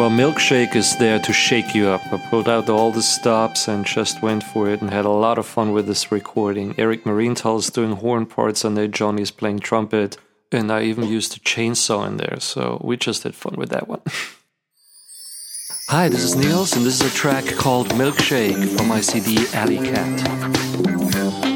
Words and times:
Well, 0.00 0.08
Milkshake 0.08 0.76
is 0.76 0.96
there 0.96 1.18
to 1.18 1.30
shake 1.30 1.74
you 1.74 1.88
up. 1.88 2.00
I 2.10 2.16
pulled 2.30 2.48
out 2.48 2.70
all 2.70 2.90
the 2.90 3.02
stops 3.02 3.68
and 3.68 3.84
just 3.84 4.22
went 4.22 4.42
for 4.42 4.70
it 4.70 4.80
and 4.80 4.88
had 4.88 5.04
a 5.04 5.10
lot 5.10 5.36
of 5.36 5.44
fun 5.44 5.72
with 5.72 5.86
this 5.86 6.10
recording. 6.10 6.74
Eric 6.78 7.04
Marienthal 7.04 7.58
is 7.58 7.68
doing 7.68 7.92
horn 7.92 8.24
parts 8.24 8.64
on 8.64 8.76
there, 8.76 8.88
Johnny's 8.88 9.30
playing 9.30 9.58
trumpet, 9.58 10.16
and 10.50 10.72
I 10.72 10.84
even 10.84 11.06
used 11.06 11.36
a 11.36 11.40
chainsaw 11.40 12.06
in 12.06 12.16
there, 12.16 12.38
so 12.40 12.80
we 12.82 12.96
just 12.96 13.24
had 13.24 13.34
fun 13.34 13.56
with 13.58 13.68
that 13.68 13.88
one. 13.88 14.00
Hi, 15.90 16.08
this 16.08 16.24
is 16.24 16.34
Nils, 16.34 16.74
and 16.74 16.86
this 16.86 17.02
is 17.02 17.06
a 17.06 17.14
track 17.14 17.44
called 17.58 17.88
Milkshake 17.90 18.78
from 18.78 18.88
my 18.88 19.02
CD 19.02 19.44
Alley 19.52 19.76
Cat. 19.76 21.49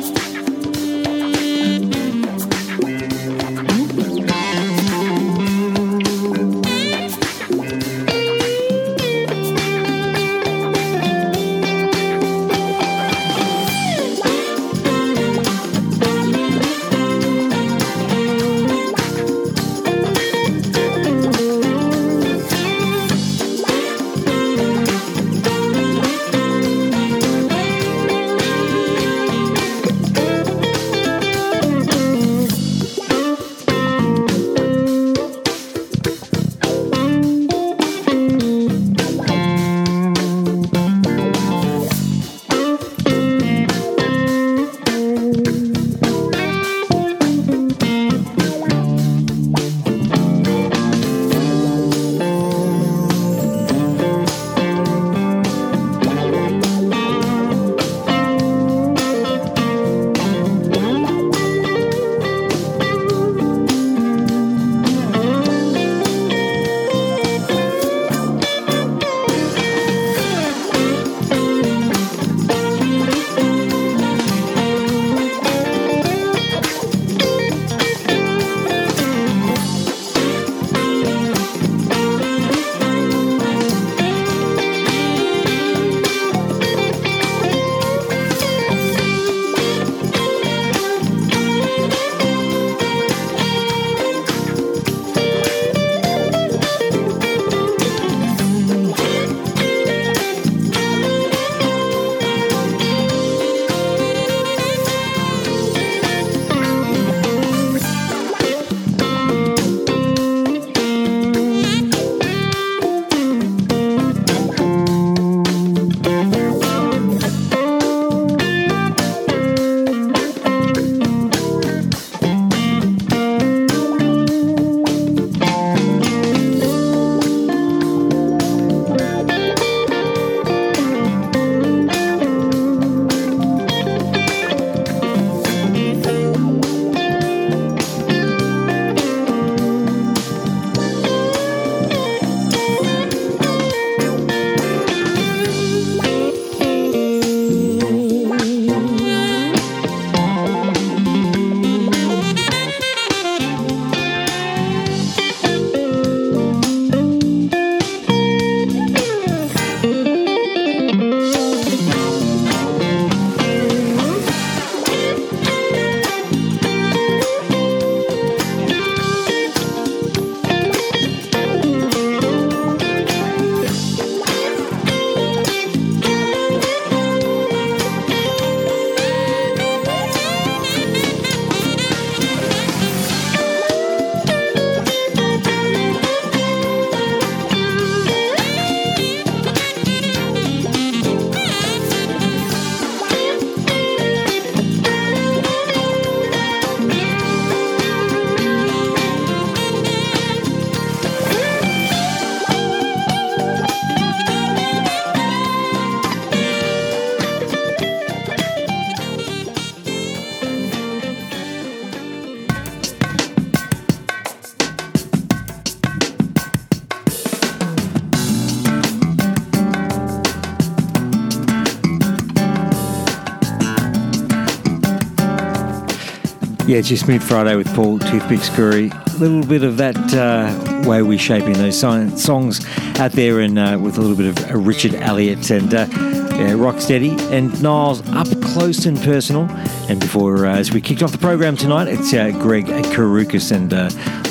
Yeah, 226.75 226.81
your 226.81 226.97
Smooth 226.97 227.23
Friday 227.23 227.55
with 227.55 227.73
Paul 227.73 228.01
Toothpick 228.01 228.41
Scurry. 228.41 228.91
A 228.91 229.17
little 229.19 229.47
bit 229.47 229.63
of 229.63 229.77
that 229.77 229.97
uh, 230.13 230.89
way 230.89 231.03
we're 231.03 231.21
shaping 231.21 231.53
those 231.53 231.79
songs 231.79 232.67
out 232.99 233.13
there, 233.13 233.39
and 233.39 233.57
uh, 233.57 233.79
with 233.81 233.97
a 233.97 234.01
little 234.01 234.17
bit 234.17 234.27
of 234.27 234.51
uh, 234.51 234.59
Richard 234.59 234.93
Elliott 234.95 235.53
and 235.53 235.73
uh, 235.73 235.87
yeah, 235.89 236.51
Rocksteady 236.55 237.17
and 237.31 237.63
Niles 237.63 238.03
up 238.11 238.27
close 238.43 238.87
and 238.87 238.99
personal. 239.03 239.49
And 239.89 240.01
before, 240.01 240.47
uh, 240.47 240.57
as 240.57 240.73
we 240.73 240.81
kicked 240.81 241.05
off 241.05 241.13
the 241.13 241.19
program 241.19 241.57
tonight, 241.57 241.87
it's 241.87 242.13
uh, 242.13 242.33
Greg 242.43 242.67
Karukas 242.67 243.53
and 243.53 243.73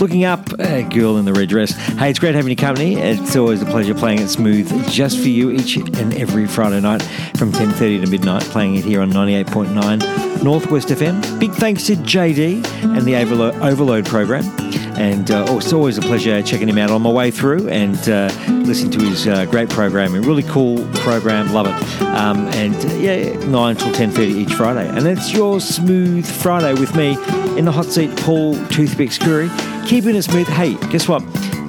looking 0.01 0.25
up, 0.25 0.45
a 0.59 0.83
girl 0.83 1.15
in 1.15 1.23
the 1.23 1.31
red 1.31 1.47
dress. 1.47 1.71
Hey, 1.71 2.09
it's 2.09 2.19
great 2.19 2.35
having 2.35 2.49
you 2.49 2.57
company. 2.57 2.95
It's 2.95 3.37
always 3.37 3.61
a 3.61 3.65
pleasure 3.65 3.95
playing 3.95 4.19
it 4.19 4.27
smooth 4.27 4.69
just 4.89 5.17
for 5.17 5.29
you 5.29 5.49
each 5.51 5.77
and 5.77 6.13
every 6.15 6.47
Friday 6.47 6.81
night 6.81 7.03
from 7.37 7.53
10:30 7.53 8.03
to 8.03 8.11
midnight, 8.11 8.43
playing 8.43 8.75
it 8.75 8.83
here 8.83 8.99
on 8.99 9.13
98.9. 9.13 10.32
Northwest 10.43 10.89
FM. 10.89 11.39
Big 11.39 11.51
thanks 11.53 11.85
to 11.87 11.95
JD 11.95 12.65
and 12.83 13.01
the 13.03 13.15
Overload, 13.15 13.55
Overload 13.55 14.05
program. 14.05 14.43
And 14.97 15.31
uh, 15.31 15.45
oh, 15.47 15.57
it's 15.57 15.73
always 15.73 15.97
a 15.97 16.01
pleasure 16.01 16.41
checking 16.43 16.67
him 16.67 16.77
out 16.77 16.91
on 16.91 17.01
my 17.01 17.09
way 17.09 17.31
through 17.31 17.67
and 17.69 17.97
uh, 18.09 18.29
listening 18.49 18.91
to 18.91 19.05
his 19.05 19.25
uh, 19.25 19.45
great 19.45 19.69
program. 19.69 20.13
A 20.15 20.21
really 20.21 20.43
cool 20.43 20.85
program, 20.95 21.53
love 21.53 21.67
it. 21.67 22.01
Um, 22.03 22.47
and 22.49 22.75
uh, 22.75 22.93
yeah, 22.95 23.33
9 23.47 23.75
till 23.77 23.93
10.30 23.93 24.19
each 24.19 24.53
Friday. 24.53 24.87
And 24.87 25.05
that's 25.05 25.31
your 25.31 25.59
Smooth 25.59 26.29
Friday 26.29 26.73
with 26.79 26.95
me 26.95 27.13
in 27.57 27.65
the 27.65 27.71
hot 27.71 27.85
seat, 27.85 28.15
Paul 28.17 28.55
Toothpick 28.67 29.11
Scurry. 29.11 29.49
Keeping 29.87 30.15
it 30.15 30.23
smooth. 30.23 30.47
Hey, 30.47 30.75
guess 30.91 31.07
what? 31.07 31.23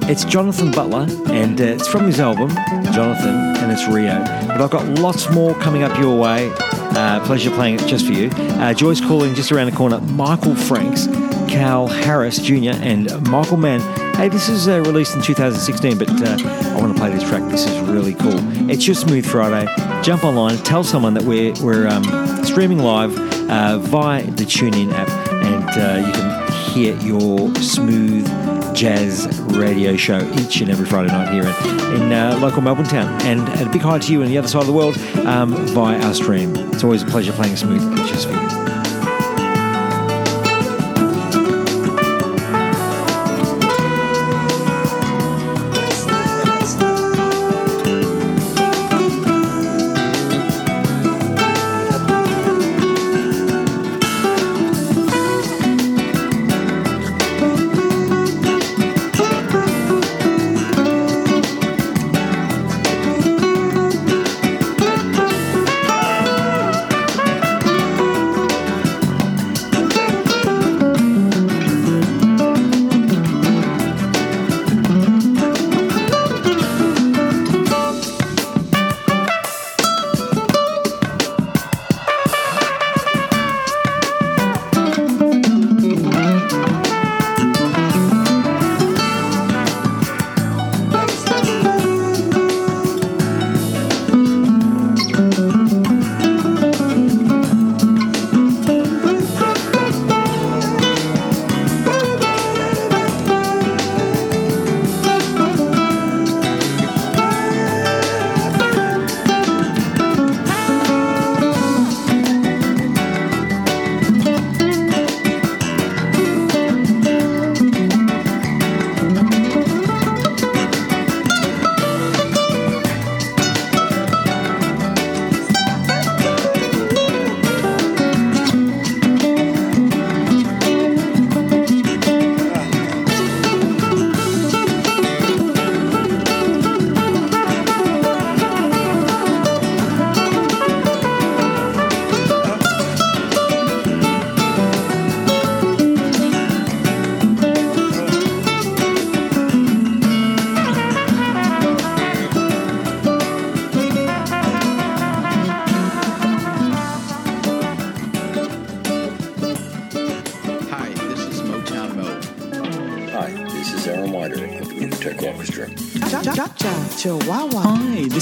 It's 0.07 0.23
Jonathan 0.23 0.71
Butler, 0.71 1.07
and 1.33 1.59
uh, 1.59 1.63
it's 1.63 1.87
from 1.87 2.05
his 2.05 2.19
album, 2.19 2.49
Jonathan, 2.93 3.35
and 3.57 3.71
it's 3.71 3.87
Rio. 3.87 4.23
But 4.47 4.61
I've 4.61 4.69
got 4.69 4.99
lots 4.99 5.31
more 5.31 5.55
coming 5.55 5.81
up 5.81 5.97
your 5.99 6.19
way. 6.19 6.53
Uh, 6.95 7.23
pleasure 7.25 7.51
playing 7.51 7.75
it 7.75 7.85
just 7.87 8.05
for 8.05 8.13
you. 8.13 8.29
Uh, 8.31 8.73
calling 9.07 9.35
just 9.35 9.51
around 9.51 9.69
the 9.69 9.75
corner. 9.75 9.99
Michael 9.99 10.55
Franks, 10.55 11.07
Cal 11.49 11.87
Harris 11.87 12.39
Jr., 12.39 12.69
and 12.71 13.29
Michael 13.29 13.57
Mann. 13.57 13.81
Hey, 14.15 14.29
this 14.29 14.47
is 14.47 14.69
uh, 14.69 14.79
released 14.81 15.13
in 15.13 15.21
2016, 15.21 15.97
but 15.97 16.09
uh, 16.09 16.37
I 16.69 16.79
want 16.79 16.93
to 16.95 16.99
play 16.99 17.11
this 17.11 17.27
track. 17.27 17.43
This 17.51 17.67
is 17.67 17.77
really 17.81 18.13
cool. 18.13 18.39
It's 18.69 18.87
your 18.87 18.95
Smooth 18.95 19.25
Friday. 19.25 19.69
Jump 20.03 20.23
online, 20.23 20.57
tell 20.59 20.85
someone 20.85 21.13
that 21.15 21.23
we're, 21.23 21.53
we're 21.61 21.87
um, 21.87 22.05
streaming 22.45 22.79
live 22.79 23.17
uh, 23.49 23.77
via 23.79 24.23
the 24.31 24.45
TuneIn 24.45 24.93
app, 24.93 25.09
and 25.43 26.05
you 26.05 26.13
can 26.13 26.51
hear 26.71 26.95
your 27.01 27.53
smooth 27.55 28.44
jazz 28.75 29.27
radio 29.41 29.95
show 29.95 30.19
each 30.33 30.59
and 30.61 30.69
every 30.69 30.85
Friday 30.85 31.07
night 31.07 31.31
here 31.31 31.43
in, 31.43 32.01
in 32.01 32.13
uh, 32.13 32.37
local 32.41 32.61
Melbourne 32.61 32.85
town. 32.85 33.21
And, 33.21 33.47
a 33.61 33.71
big 33.71 33.81
hi 33.81 33.99
to 33.99 34.11
you 34.11 34.21
on 34.21 34.27
the 34.27 34.37
other 34.37 34.47
side 34.47 34.61
of 34.61 34.67
the 34.67 34.73
world 34.73 34.97
um, 35.25 35.53
via 35.67 36.01
our 36.03 36.13
stream. 36.13 36.55
It's 36.73 36.83
always 36.83 37.01
a 37.01 37.05
pleasure 37.05 37.31
playing 37.31 37.55
smooth 37.55 37.97
just 38.07 38.27
for 38.27 38.33
you. 38.33 38.74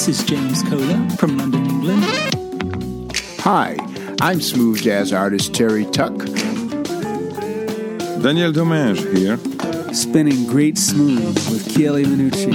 This 0.04 0.20
is 0.20 0.26
James 0.26 0.62
Kohler 0.64 1.10
from 1.12 1.38
London, 1.38 1.66
England. 1.66 2.04
Hi, 3.40 3.78
I'm 4.20 4.42
smooth 4.42 4.82
jazz 4.82 5.14
artist 5.14 5.56
Terry 5.56 5.86
Tuck. 5.86 6.18
Daniel 8.22 8.52
Domingue 8.52 8.98
here. 9.16 9.38
Spinning 9.94 10.46
great 10.46 10.78
smooth 10.78 11.34
with 11.50 11.66
Chieli 11.70 12.04
Minucci. 12.04 12.52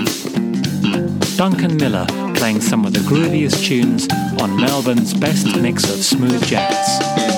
Duncan 1.39 1.79
Miller 1.79 2.05
playing 2.35 2.61
some 2.61 2.85
of 2.85 2.93
the 2.93 2.99
grooviest 2.99 3.65
tunes 3.65 4.07
on 4.43 4.61
Melbourne's 4.61 5.15
best 5.15 5.47
mix 5.57 5.85
of 5.85 6.05
smooth 6.05 6.45
jazz. 6.45 7.38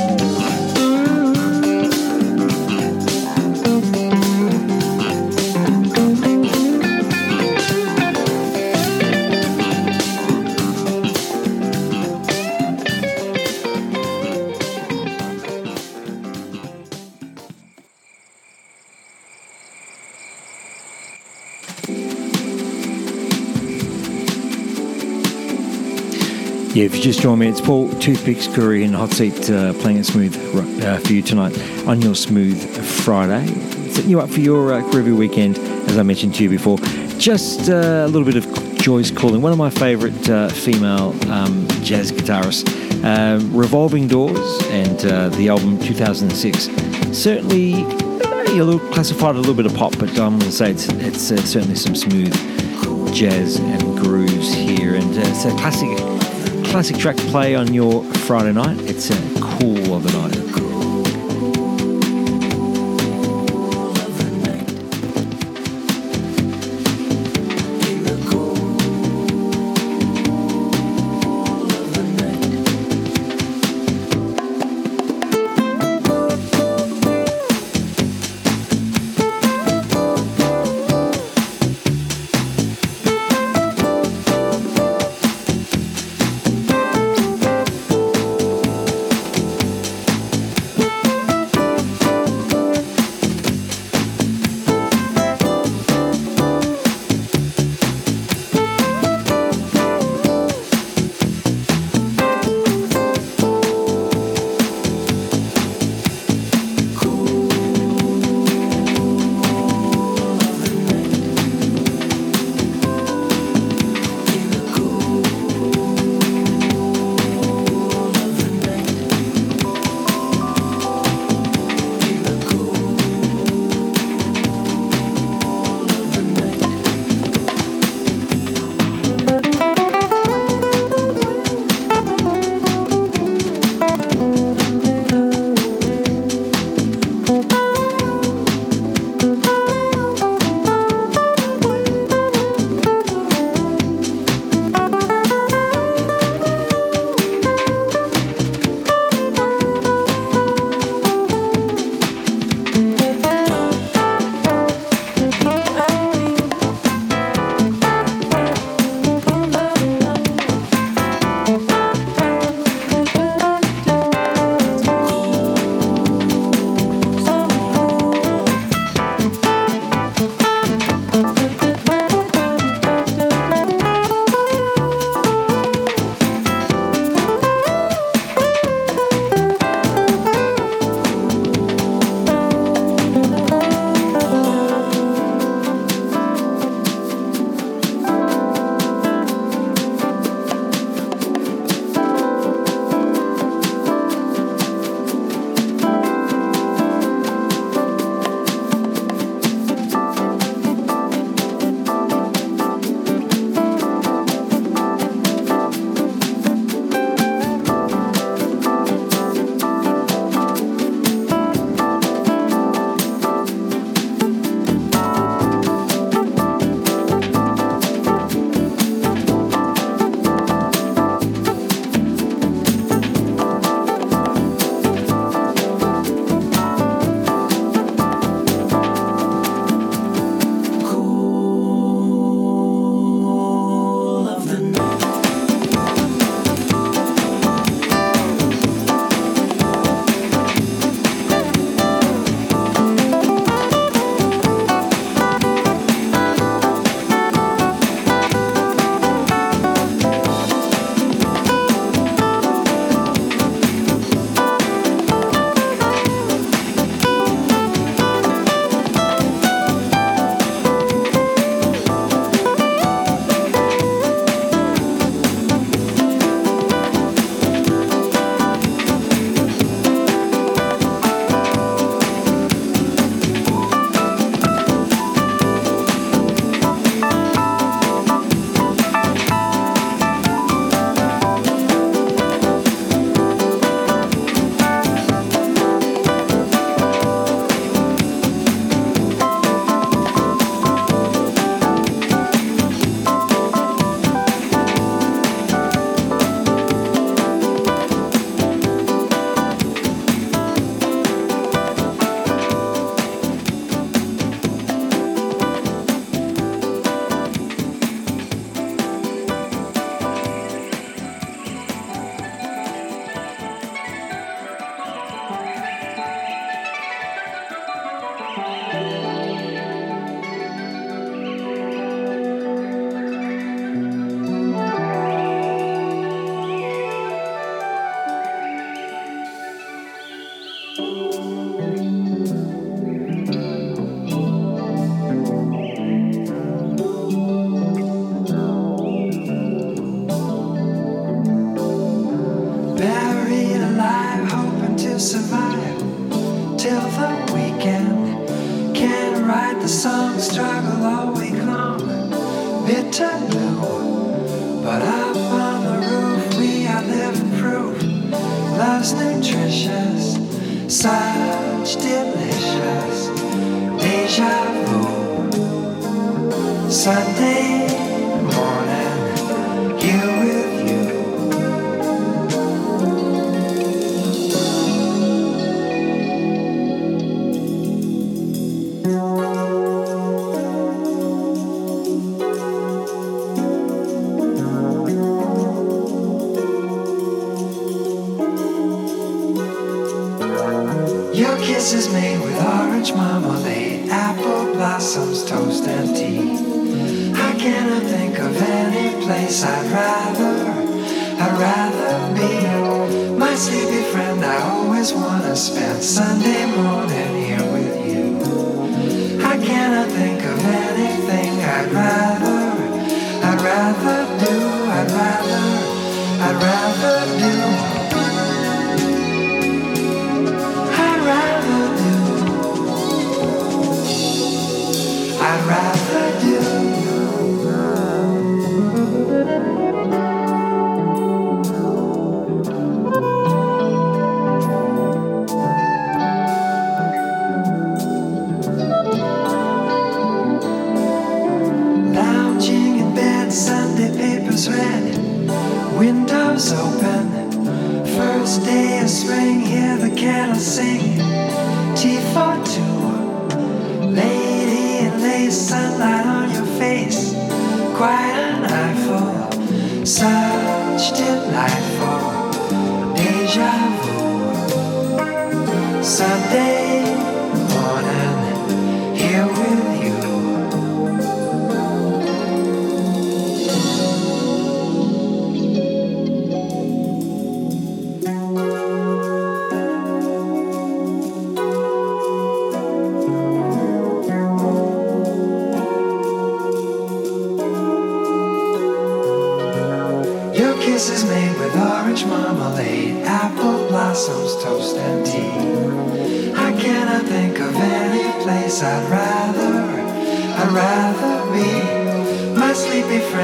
Yeah, 26.80 26.86
if 26.86 26.96
you 26.96 27.02
just 27.02 27.20
join 27.20 27.38
me, 27.38 27.46
it's 27.46 27.60
Paul 27.60 27.90
Toothpick 28.00 28.40
Scurry 28.40 28.84
in 28.84 28.94
Hot 28.94 29.10
Seat 29.10 29.50
uh, 29.50 29.74
playing 29.74 29.98
it 29.98 30.06
smooth 30.06 30.34
uh, 30.82 30.96
for 31.00 31.12
you 31.12 31.20
tonight 31.20 31.54
on 31.86 32.00
your 32.00 32.14
Smooth 32.14 32.58
Friday. 32.82 33.46
Setting 33.90 34.08
you 34.08 34.18
up 34.18 34.30
for 34.30 34.40
your 34.40 34.72
uh, 34.72 34.80
groovy 34.84 35.14
weekend, 35.14 35.58
as 35.58 35.98
I 35.98 36.02
mentioned 36.02 36.36
to 36.36 36.42
you 36.42 36.48
before. 36.48 36.78
Just 37.18 37.68
uh, 37.68 38.06
a 38.06 38.08
little 38.08 38.24
bit 38.24 38.36
of 38.36 38.78
Joyce 38.78 39.10
Cooling, 39.10 39.42
one 39.42 39.52
of 39.52 39.58
my 39.58 39.68
favourite 39.68 40.26
uh, 40.30 40.48
female 40.48 41.14
um, 41.30 41.68
jazz 41.82 42.12
guitarists. 42.12 42.64
Uh, 43.04 43.44
Revolving 43.54 44.08
Doors 44.08 44.62
and 44.68 45.04
uh, 45.04 45.28
the 45.28 45.50
album 45.50 45.78
2006. 45.80 46.64
Certainly 47.14 47.74
a 47.82 48.64
little 48.64 48.80
classified 48.90 49.34
a 49.34 49.38
little 49.38 49.52
bit 49.52 49.66
of 49.66 49.74
pop, 49.74 49.98
but 49.98 50.08
I'm 50.18 50.38
going 50.38 50.40
to 50.40 50.50
say 50.50 50.70
it's, 50.70 50.88
it's 50.88 51.20
certainly 51.20 51.74
some 51.74 51.94
smooth 51.94 52.32
jazz 53.14 53.58
and 53.58 53.82
grooves 53.98 54.54
here. 54.54 54.94
And 54.94 55.14
it's 55.14 55.44
a 55.44 55.50
classic 55.58 56.19
classic 56.70 56.96
track 56.98 57.16
to 57.16 57.24
play 57.24 57.56
on 57.56 57.74
your 57.74 58.04
Friday 58.04 58.52
night. 58.52 58.78
It's 58.82 59.10
a 59.10 59.40
cool 59.40 59.92
of 59.92 60.04
the 60.04 60.12
night. 60.12 60.49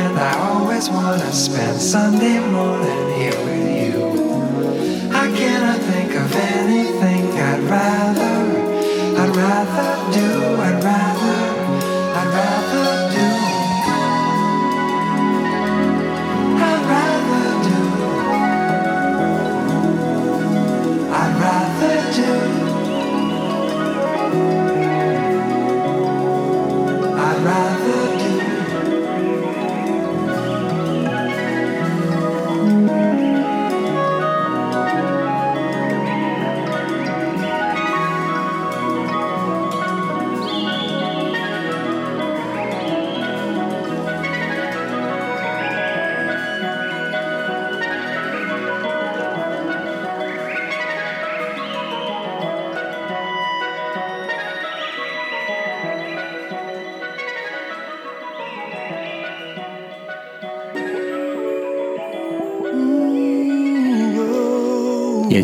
Friend, 0.07 0.19
I 0.19 0.51
always 0.51 0.89
wanna 0.89 1.33
spend 1.33 1.81
Sunday 1.81 2.39
morning 2.39 3.15
here 3.19 3.39
with 3.45 3.67
you. 3.81 5.11
I 5.13 5.27
cannot 5.37 5.81
think 5.81 6.15
of 6.15 6.35
anything 6.35 7.33
I'd 7.33 7.63
rather, 7.63 8.06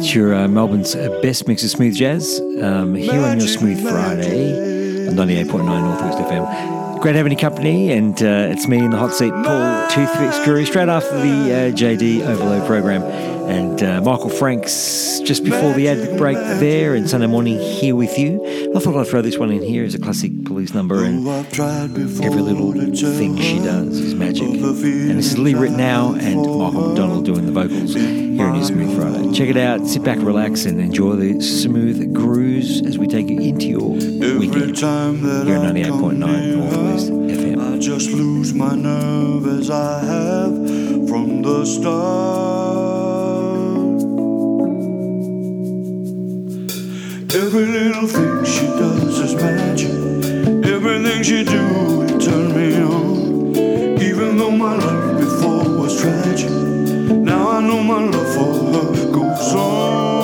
it's 0.03 0.17
your 0.17 0.35
uh, 0.35 0.49
Melbourne's 0.49 0.97
uh, 0.97 1.17
best 1.23 1.47
mix 1.47 1.63
of 1.63 1.71
smooth 1.71 1.95
jazz 1.95 2.41
um, 2.61 2.97
here 2.97 3.23
on 3.23 3.39
your 3.39 3.47
Smooth 3.47 3.81
Friday 3.83 5.07
on 5.07 5.15
98.9 5.15 5.65
Northwest 5.65 6.19
FM. 6.19 7.01
Great 7.01 7.15
having 7.15 7.31
you 7.31 7.39
company, 7.39 7.93
and 7.93 8.21
uh, 8.21 8.51
it's 8.51 8.67
me 8.67 8.79
in 8.79 8.91
the 8.91 8.97
hot 8.97 9.13
seat, 9.13 9.31
Paul 9.31 9.89
Toothpick 9.91 10.33
Scurry, 10.33 10.67
straight 10.67 10.89
after 10.89 11.17
the 11.21 11.23
uh, 11.23 11.71
JD 11.71 12.27
Overload 12.27 12.67
program. 12.67 13.03
And 13.49 13.83
uh, 13.83 14.01
Michael 14.01 14.31
Franks 14.31 15.21
just 15.25 15.45
before 15.45 15.73
the 15.73 15.89
ad 15.89 16.17
break 16.19 16.37
there, 16.37 16.95
and 16.95 17.09
Sunday 17.09 17.27
morning 17.27 17.59
here 17.59 17.95
with 17.95 18.19
you. 18.19 18.73
I 18.75 18.79
thought 18.79 18.97
I'd 18.97 19.07
throw 19.07 19.23
this 19.23 19.39
one 19.39 19.51
in 19.51 19.63
here 19.63 19.85
as 19.85 19.95
a 19.95 19.99
classic 19.99 20.45
police 20.45 20.75
number, 20.75 21.05
and 21.05 21.27
every 21.27 22.41
little 22.43 22.73
thing 22.73 23.37
she 23.37 23.59
does 23.59 23.99
is 23.99 24.15
magic. 24.15 24.49
And 24.49 25.19
this 25.19 25.33
is 25.33 25.39
Lee 25.39 25.55
Ritenour 25.55 26.19
and 26.21 26.37
Michael 26.37 26.89
McDonald 26.89 27.25
doing 27.25 27.47
the 27.47 27.53
vocals 27.53 27.95
here 27.95 28.09
in 28.09 28.37
your 28.37 28.65
Smooth 28.65 28.97
Friday. 28.97 29.33
Check 29.33 29.49
it 29.49 29.57
out, 29.57 29.87
sit 29.87 30.03
back, 30.03 30.19
relax, 30.19 30.65
and 30.65 30.81
enjoy 30.81 31.17
the 31.17 31.41
smooth 31.41 32.15
grooves 32.15 32.83
as 32.87 32.99
we 32.99 33.07
take 33.07 33.29
you 33.29 33.41
into 33.41 33.67
your 33.67 33.91
weekend 34.39 34.77
here 34.79 34.87
on 34.87 35.75
98.9 35.75 36.19
Northwest 36.19 37.11
FM. 37.11 37.75
I 37.75 37.79
just 37.79 38.11
lose 38.11 38.55
my 38.55 38.75
nerve 38.75 39.47
as 39.47 39.71
I 39.71 40.05
have 40.05 40.53
from 41.09 41.43
the 41.43 41.65
start. 41.65 42.62
Every 47.43 47.67
little 47.67 48.07
thing 48.07 48.45
she 48.45 48.67
does 48.67 49.19
is 49.19 49.35
magic. 49.35 49.91
Everything 50.65 51.25
she 51.25 51.43
do, 51.43 52.03
it 52.03 52.21
turn 52.21 52.55
me 52.55 52.77
on. 52.81 54.01
Even 54.01 54.37
though 54.37 54.53
my 54.53 54.77
life 54.77 55.19
before 55.19 55.65
was 55.77 56.01
tragic, 56.01 56.51
now 56.51 57.51
I 57.51 57.61
know 57.61 57.83
my 57.83 58.05
love 58.05 58.33
for 58.33 58.95
her 58.95 59.13
goes 59.13 59.55
on. 59.55 60.22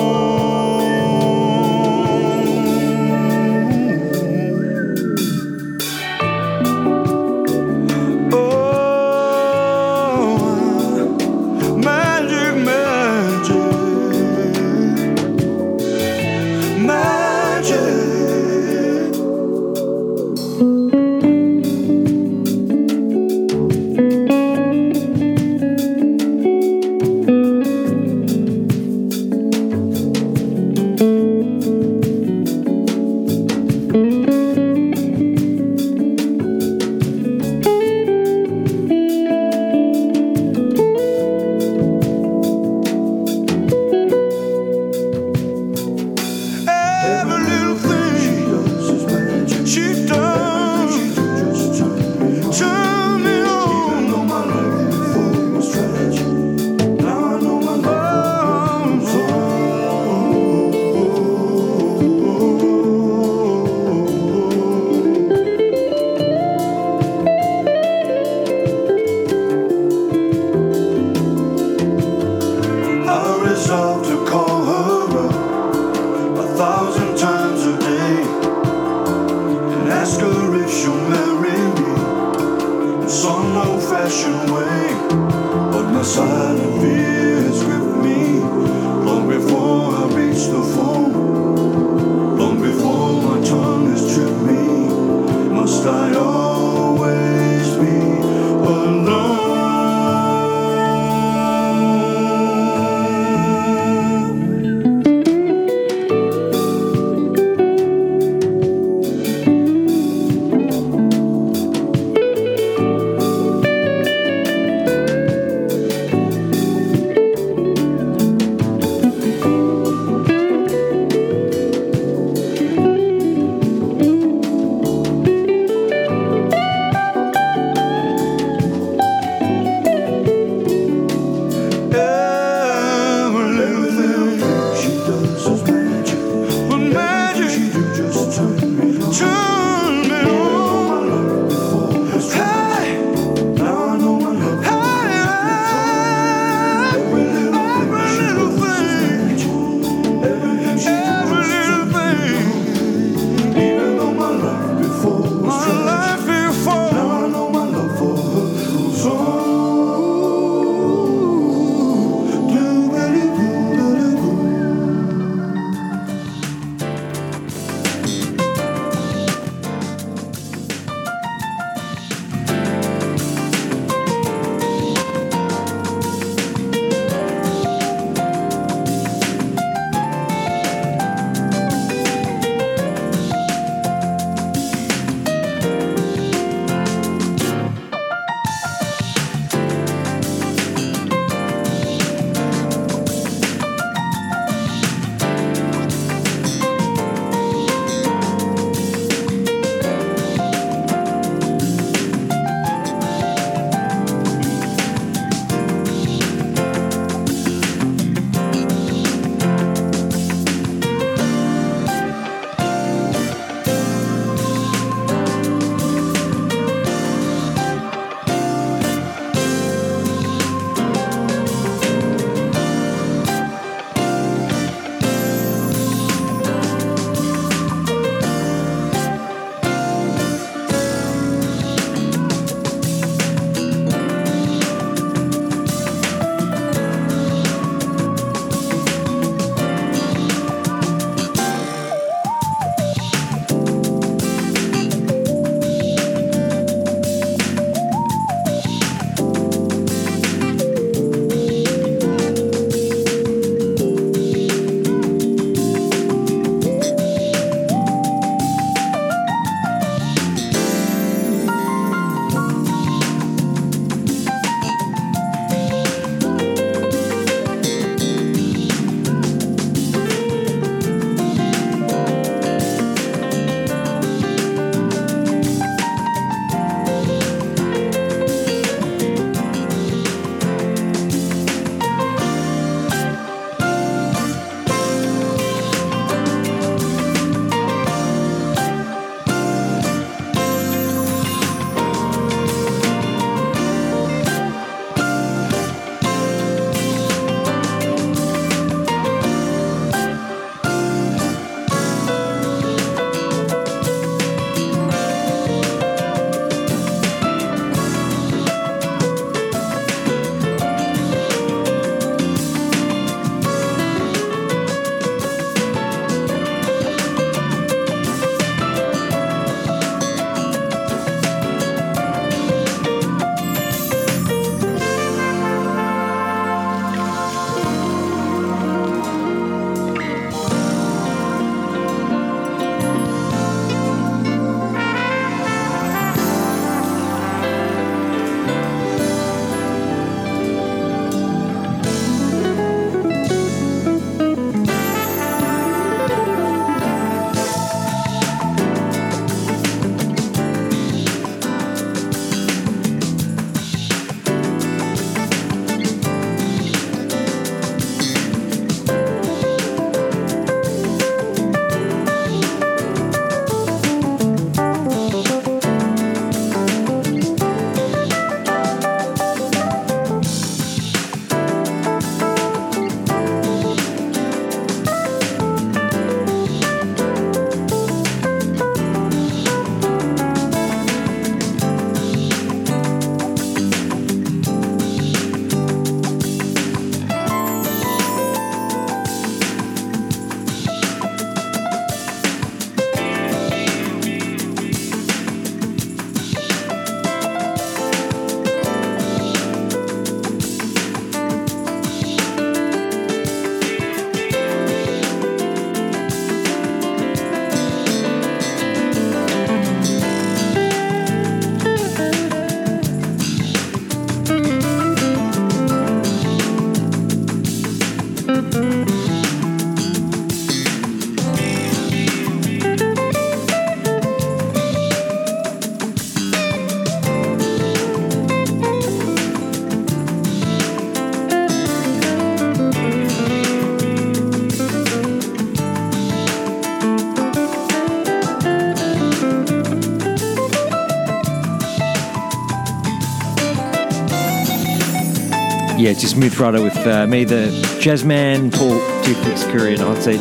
Just 445.99 446.15
Smooth 446.15 446.33
Friday 446.33 446.63
with 446.63 446.77
uh, 446.87 447.09
me, 447.09 447.25
the 447.25 447.51
jazz 447.81 448.05
man, 448.05 448.53
Paul 448.53 448.79
Toothpick 449.03 449.37
Scurry, 449.37 449.75
and 449.75 449.83
I'd 449.83 450.01
say 450.01 450.17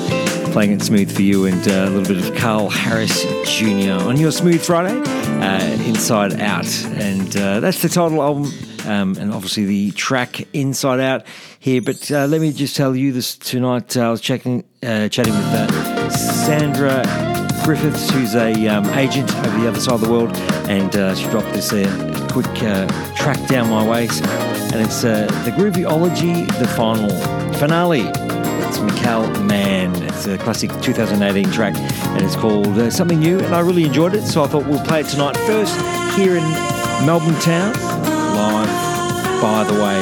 playing 0.51 0.71
it 0.71 0.82
smooth 0.82 1.15
for 1.15 1.21
you, 1.21 1.45
and 1.45 1.67
uh, 1.67 1.71
a 1.71 1.89
little 1.91 2.15
bit 2.15 2.28
of 2.28 2.36
Carl 2.36 2.67
Harris 2.67 3.21
Jr. 3.45 3.91
on 3.91 4.17
your 4.17 4.32
Smooth 4.32 4.59
Friday, 4.59 4.99
uh, 4.99 5.84
Inside 5.84 6.41
Out. 6.41 6.65
And 6.86 7.38
uh, 7.38 7.59
that's 7.59 7.84
the 7.84 7.89
title 7.89 8.23
album, 8.23 8.51
um, 8.88 9.17
and 9.19 9.32
obviously 9.32 9.65
the 9.65 9.91
track 9.91 10.47
Inside 10.51 10.99
Out 10.99 11.28
here. 11.59 11.84
But 11.84 12.11
uh, 12.11 12.25
let 12.25 12.41
me 12.41 12.51
just 12.53 12.75
tell 12.75 12.95
you 12.95 13.11
this 13.11 13.38
tonight. 13.38 13.95
I 13.95 14.09
was 14.09 14.19
checking, 14.19 14.63
uh, 14.82 15.09
chatting 15.09 15.34
with 15.34 16.11
Sandra 16.11 17.03
Griffiths, 17.63 18.09
who's 18.09 18.34
a 18.34 18.67
um, 18.67 18.86
agent 18.97 19.32
over 19.45 19.59
the 19.59 19.67
other 19.67 19.80
side 19.80 19.93
of 19.93 20.01
the 20.01 20.09
world, 20.09 20.36
and 20.69 20.91
she 21.15 21.25
dropped 21.30 21.53
this 21.53 21.69
quick 22.32 22.51
track 23.15 23.47
down 23.47 23.69
my 23.69 23.88
way 23.88 24.07
and 24.74 24.82
it's 24.82 25.03
uh, 25.03 25.26
the 25.45 25.51
Groovyology, 25.51 26.47
the 26.59 26.68
final 26.68 27.09
finale. 27.53 28.03
It's 28.68 28.80
Michael 28.80 29.30
Mann. 29.43 29.95
It's 30.03 30.28
a 30.28 30.38
classic 30.38 30.72
2018 30.82 31.51
track, 31.51 31.76
and 31.76 32.22
it's 32.22 32.36
called 32.36 32.78
uh, 32.78 32.89
Something 32.89 33.20
New, 33.20 33.39
and 33.39 33.55
I 33.55 33.59
really 33.61 33.84
enjoyed 33.84 34.13
it, 34.13 34.24
so 34.24 34.43
I 34.43 34.47
thought 34.47 34.65
we'll 34.65 34.84
play 34.84 35.01
it 35.01 35.07
tonight 35.07 35.38
first 35.38 35.76
here 36.15 36.36
in 36.36 36.43
Melbourne 37.05 37.39
Town, 37.41 37.74
live, 38.36 39.41
by 39.41 39.63
the 39.63 39.74
way, 39.74 39.99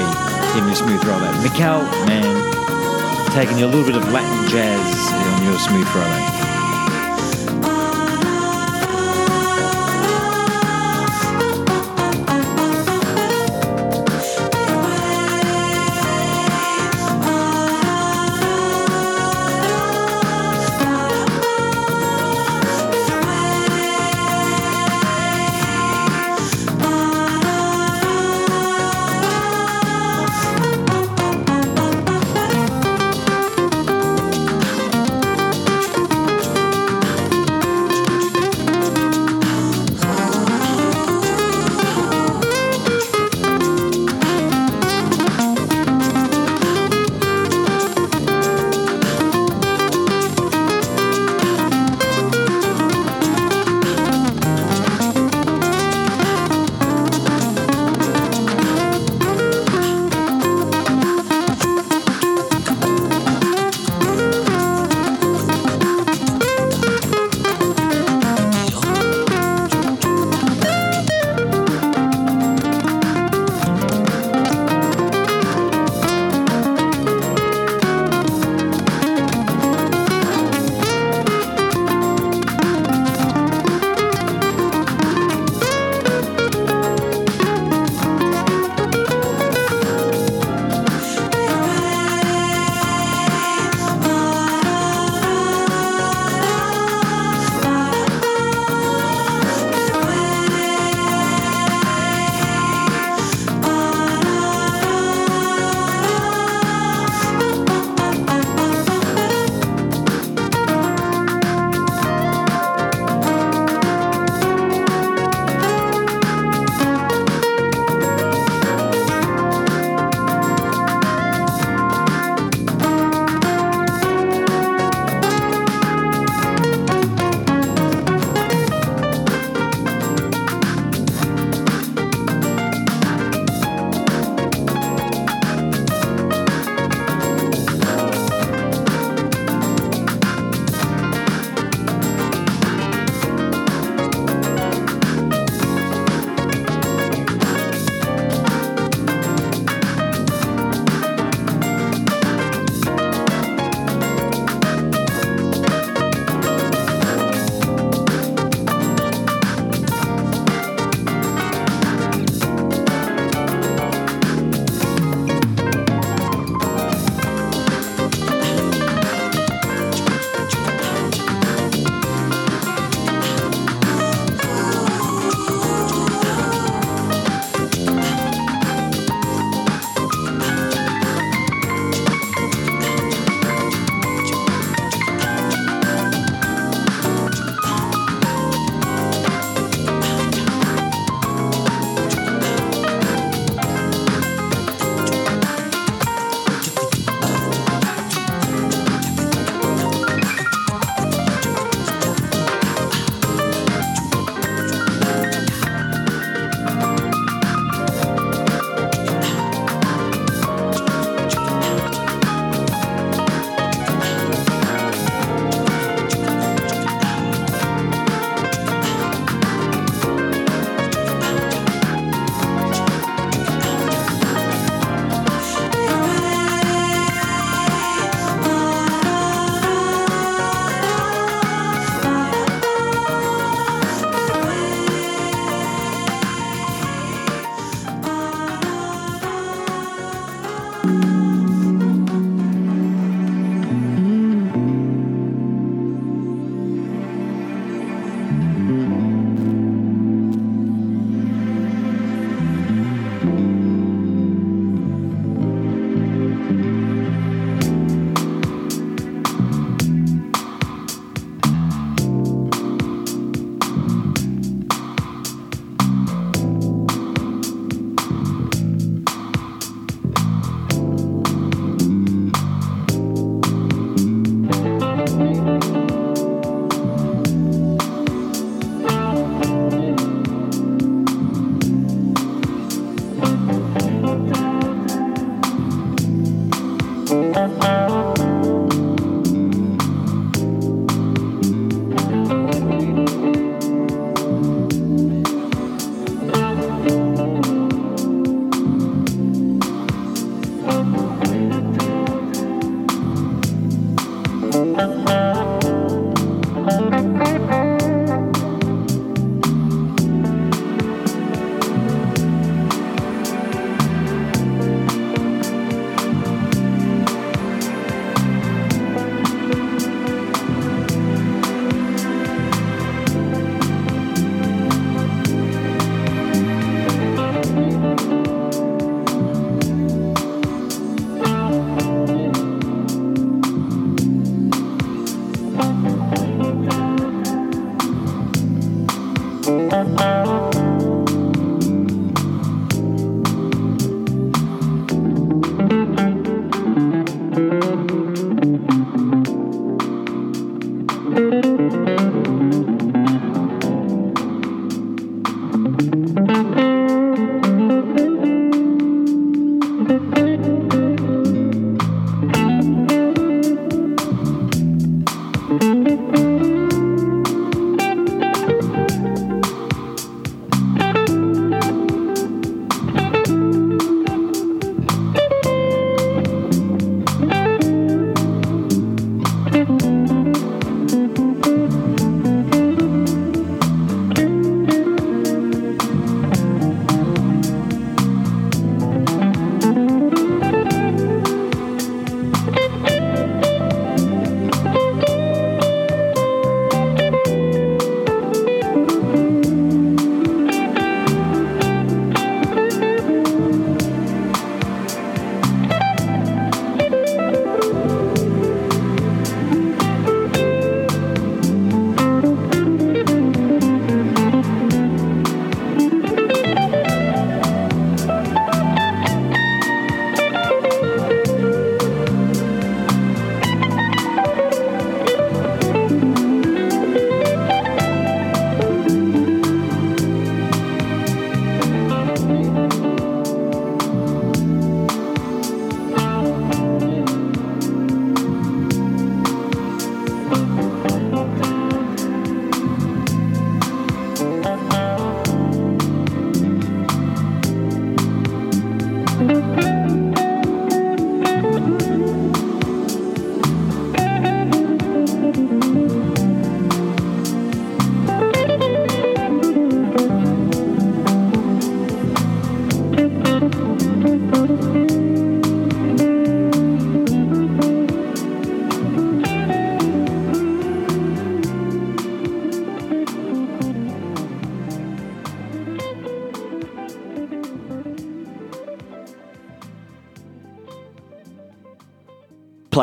in 0.57 0.66
your 0.66 0.76
Smooth 0.76 1.03
roller. 1.05 1.32
Michael 1.43 1.84
Mann, 2.07 3.34
taking 3.34 3.57
you 3.57 3.66
a 3.66 3.68
little 3.68 3.86
bit 3.86 3.95
of 3.95 4.11
Latin 4.11 4.49
jazz 4.49 5.11
on 5.11 5.43
your 5.43 5.59
Smooth 5.59 5.88
Friday. 5.89 6.34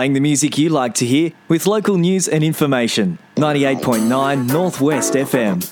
Playing 0.03 0.15
the 0.15 0.21
music 0.21 0.59
you 0.59 0.69
like 0.69 0.95
to 0.95 1.07
hear 1.07 1.31
with 1.47 1.65
local 1.65 1.97
news 1.97 2.27
and 2.27 2.43
information. 2.43 3.19
98.9 3.37 4.49
Northwest 4.49 5.15
FM. 5.15 5.63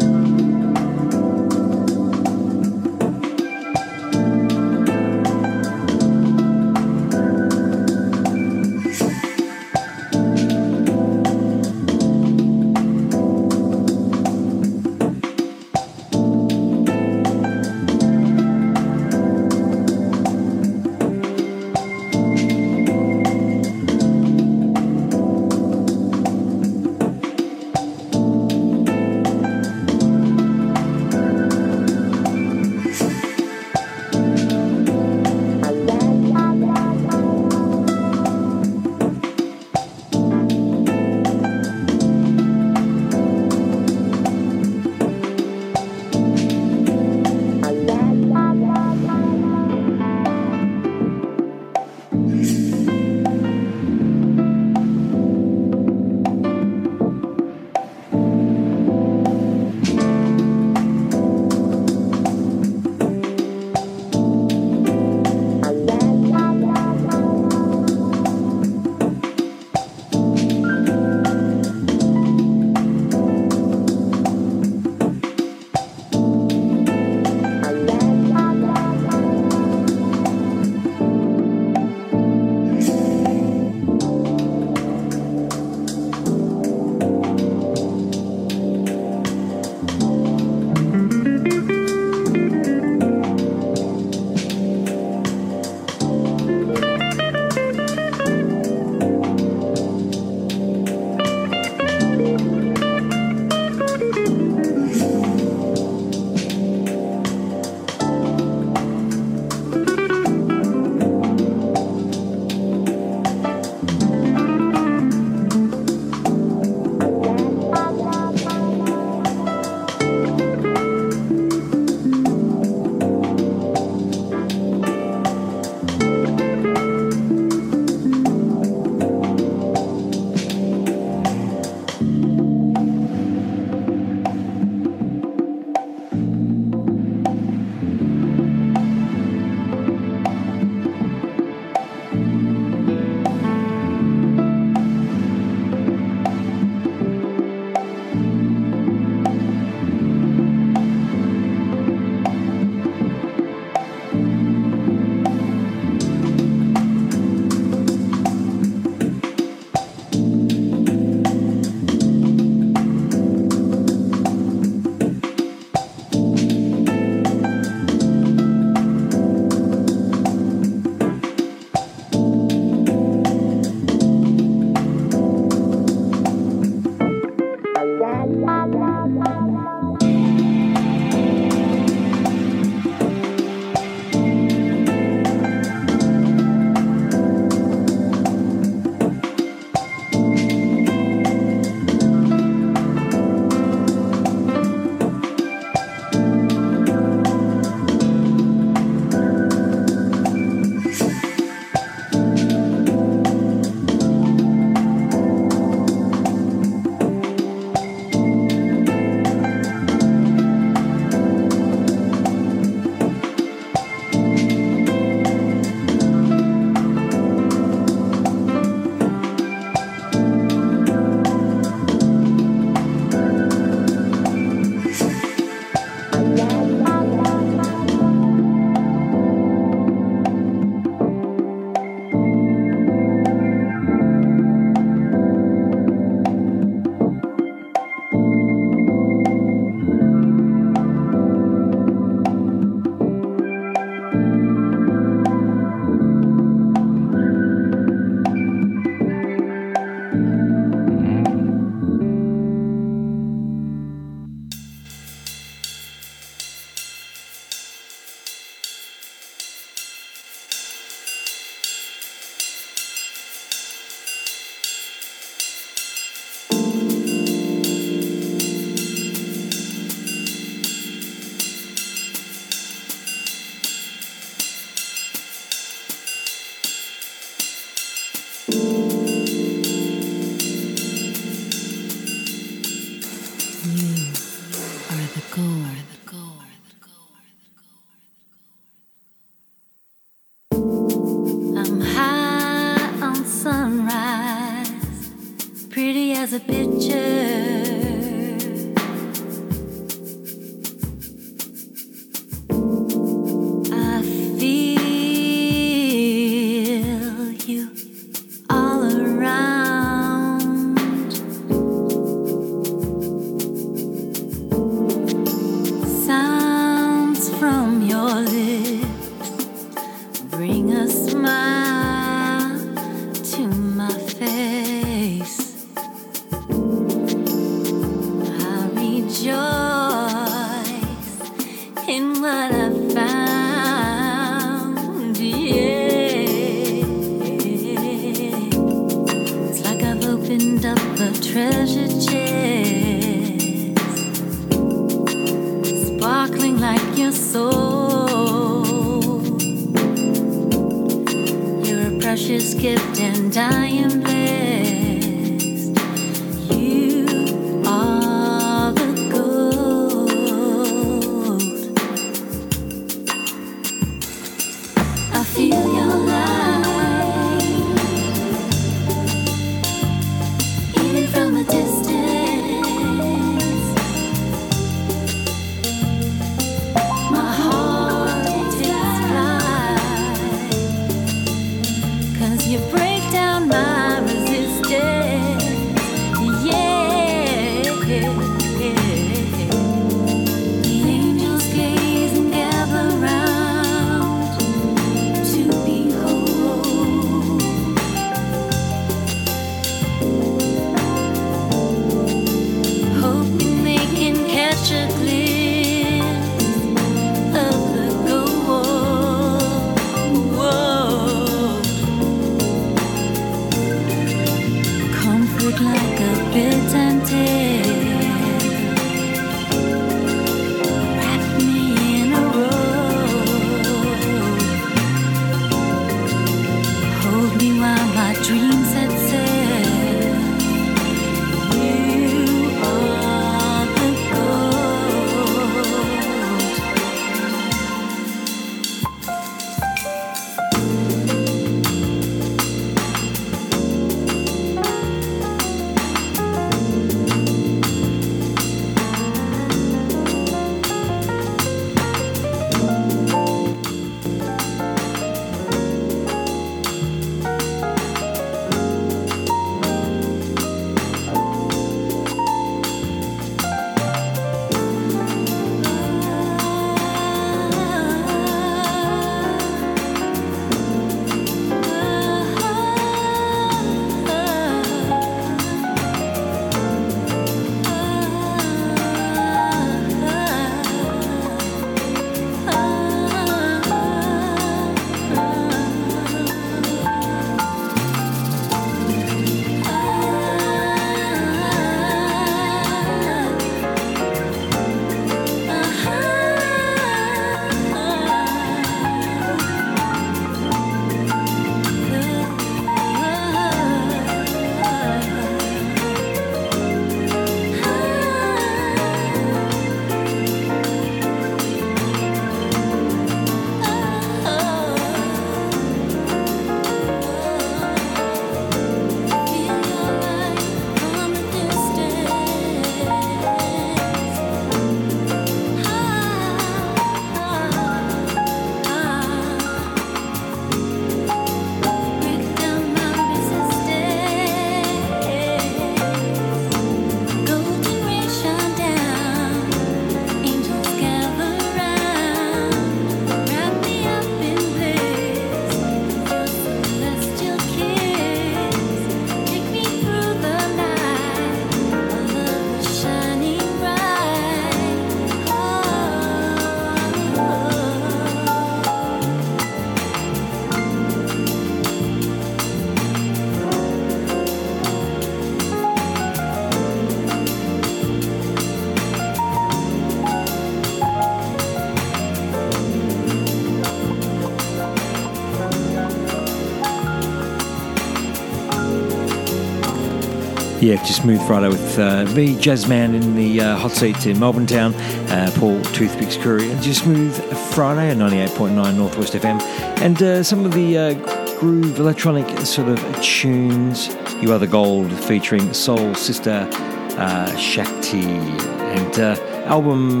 Yeah, 580.62 580.76
just 580.76 581.02
Smooth 581.02 581.26
Friday 581.26 581.48
with 581.48 581.76
uh, 581.76 582.04
me, 582.14 582.36
Jazzman, 582.36 582.94
in 582.94 583.16
the 583.16 583.40
uh, 583.40 583.56
hot 583.56 583.72
seat 583.72 584.06
in 584.06 584.20
Melbourne 584.20 584.46
Town, 584.46 584.72
uh, 585.10 585.28
Paul 585.34 585.60
Toothpick 585.60 586.12
Scurry, 586.12 586.52
and 586.52 586.62
just 586.62 586.84
Smooth 586.84 587.16
Friday 587.52 587.90
at 587.90 587.96
98.9 587.96 588.76
Northwest 588.76 589.14
FM, 589.14 589.42
and 589.82 590.00
uh, 590.00 590.22
some 590.22 590.46
of 590.46 590.52
the 590.52 590.78
uh, 590.78 590.94
groove 591.40 591.80
electronic 591.80 592.46
sort 592.46 592.68
of 592.68 592.78
tunes 593.02 593.88
You 594.22 594.32
Are 594.32 594.38
the 594.38 594.46
Gold 594.46 594.92
featuring 594.92 595.52
Soul 595.52 595.96
Sister 595.96 596.48
uh, 596.52 597.36
Shakti. 597.36 598.04
And 598.04 599.18
album 599.48 600.00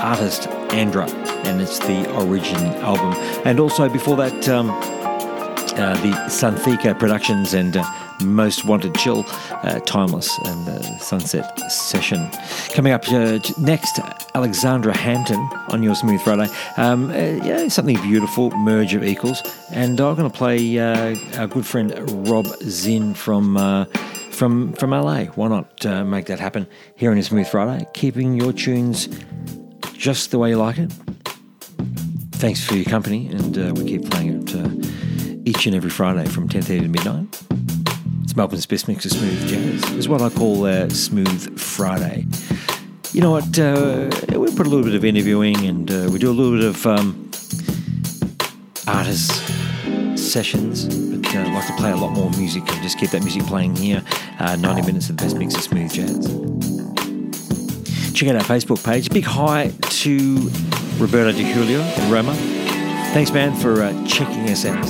artist 0.00 0.48
Andra, 0.72 1.06
and 1.44 1.60
it's 1.60 1.80
the 1.80 2.10
Origin 2.14 2.64
album. 2.78 3.12
And 3.44 3.60
also 3.60 3.90
before 3.90 4.16
that, 4.16 4.48
um, 4.48 4.68
the 5.76 6.12
Santhika 6.30 6.98
Productions 6.98 7.52
and 7.52 7.76
Most 8.22 8.64
Wanted 8.64 8.94
Chill, 8.94 9.24
uh, 9.28 9.80
Timeless 9.80 10.38
and 10.46 10.68
uh, 10.68 10.82
Sunset 10.98 11.58
Session. 11.70 12.30
Coming 12.74 12.92
up 12.92 13.08
uh, 13.08 13.38
next, 13.58 13.98
Alexandra 14.34 14.96
Hampton 14.96 15.40
on 15.68 15.82
Your 15.82 15.94
Smooth 15.94 16.20
Friday. 16.22 16.48
Um, 16.76 17.10
uh, 17.10 17.14
yeah, 17.14 17.68
something 17.68 18.00
beautiful, 18.02 18.50
merge 18.52 18.94
of 18.94 19.04
equals. 19.04 19.42
And 19.72 20.00
I'm 20.00 20.16
going 20.16 20.30
to 20.30 20.36
play 20.36 20.78
uh, 20.78 21.16
our 21.38 21.46
good 21.46 21.66
friend 21.66 22.28
Rob 22.28 22.46
Zinn 22.62 23.14
from. 23.14 23.56
Uh, 23.56 23.86
from, 24.30 24.72
from 24.72 24.92
LA. 24.92 25.24
Why 25.24 25.48
not 25.48 25.84
make 26.06 26.24
that 26.26 26.40
happen 26.40 26.66
here 26.96 27.10
on 27.10 27.18
your 27.18 27.24
Smooth 27.24 27.46
Friday? 27.46 27.86
Keeping 27.92 28.32
your 28.32 28.54
tunes 28.54 29.06
just 29.92 30.30
the 30.30 30.38
way 30.38 30.48
you 30.48 30.56
like 30.56 30.78
it. 30.78 30.90
Thanks 32.36 32.64
for 32.64 32.74
your 32.74 32.86
company, 32.86 33.28
and 33.28 33.76
we 33.76 33.84
keep 33.84 34.10
playing 34.10 34.48
it 34.48 35.46
each 35.46 35.66
and 35.66 35.74
every 35.74 35.90
Friday 35.90 36.26
from 36.26 36.48
10.30 36.48 36.64
to 36.80 36.88
midnight. 36.88 37.49
It's 38.30 38.36
Melbourne's 38.36 38.64
best 38.64 38.86
mix 38.86 39.04
of 39.06 39.10
smooth 39.10 39.48
jazz. 39.48 39.82
It's 39.96 40.06
what 40.06 40.22
I 40.22 40.28
call 40.28 40.64
uh, 40.64 40.88
Smooth 40.88 41.58
Friday. 41.58 42.26
You 43.10 43.22
know 43.22 43.32
what? 43.32 43.58
Uh, 43.58 44.08
we 44.38 44.54
put 44.54 44.68
a 44.68 44.70
little 44.70 44.84
bit 44.84 44.94
of 44.94 45.04
interviewing 45.04 45.56
and 45.66 45.90
uh, 45.90 46.08
we 46.12 46.20
do 46.20 46.30
a 46.30 46.32
little 46.32 46.56
bit 46.56 46.64
of 46.64 46.86
um, 46.86 47.28
artist 48.86 49.32
sessions, 50.16 50.84
but 50.84 51.34
uh, 51.34 51.40
I'd 51.40 51.52
like 51.52 51.66
to 51.66 51.72
play 51.72 51.90
a 51.90 51.96
lot 51.96 52.12
more 52.12 52.30
music 52.38 52.62
and 52.70 52.80
just 52.84 53.00
keep 53.00 53.10
that 53.10 53.22
music 53.24 53.42
playing 53.46 53.74
here. 53.74 54.00
Uh, 54.38 54.54
90 54.54 54.82
minutes 54.82 55.10
of 55.10 55.16
the 55.16 55.24
best 55.24 55.36
mix 55.36 55.56
of 55.56 55.62
smooth 55.62 55.92
jazz. 55.92 56.28
Check 58.14 58.28
out 58.28 58.36
our 58.36 58.42
Facebook 58.42 58.84
page. 58.84 59.10
Big 59.10 59.24
hi 59.24 59.72
to 59.80 60.50
Roberto 60.98 61.32
Di 61.32 61.52
Julio 61.52 61.80
in 61.80 62.12
Roma. 62.12 62.34
Thanks, 63.12 63.32
man, 63.32 63.56
for 63.56 63.82
uh, 63.82 64.06
checking 64.06 64.48
us 64.48 64.64
out. 64.64 64.86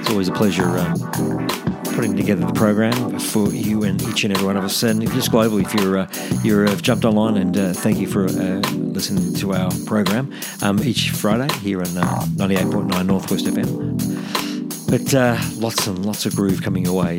It's 0.00 0.10
always 0.10 0.26
a 0.26 0.32
pleasure 0.32 0.66
um, 0.66 1.41
putting 1.94 2.16
together 2.16 2.46
the 2.46 2.52
program 2.52 3.18
for 3.18 3.48
you 3.48 3.84
and 3.84 4.00
each 4.02 4.24
and 4.24 4.34
every 4.34 4.46
one 4.46 4.56
of 4.56 4.64
us, 4.64 4.82
and 4.82 5.02
just 5.12 5.30
globally. 5.30 5.64
If 5.64 5.74
you're 5.74 5.98
uh, 5.98 6.08
you're 6.42 6.66
uh, 6.66 6.76
jumped 6.76 7.04
online, 7.04 7.36
and 7.36 7.56
uh, 7.56 7.72
thank 7.72 7.98
you 7.98 8.06
for 8.06 8.24
uh, 8.24 8.60
listening 8.70 9.34
to 9.34 9.52
our 9.52 9.70
program 9.86 10.32
um, 10.62 10.82
each 10.82 11.10
Friday 11.10 11.52
here 11.58 11.80
on 11.80 11.96
uh, 11.96 12.20
98.9 12.36 13.06
Northwest 13.06 13.46
FM. 13.46 14.90
But 14.90 15.14
uh, 15.14 15.38
lots 15.56 15.86
and 15.86 16.04
lots 16.04 16.26
of 16.26 16.36
groove 16.36 16.62
coming 16.62 16.84
your 16.84 17.02
way. 17.02 17.18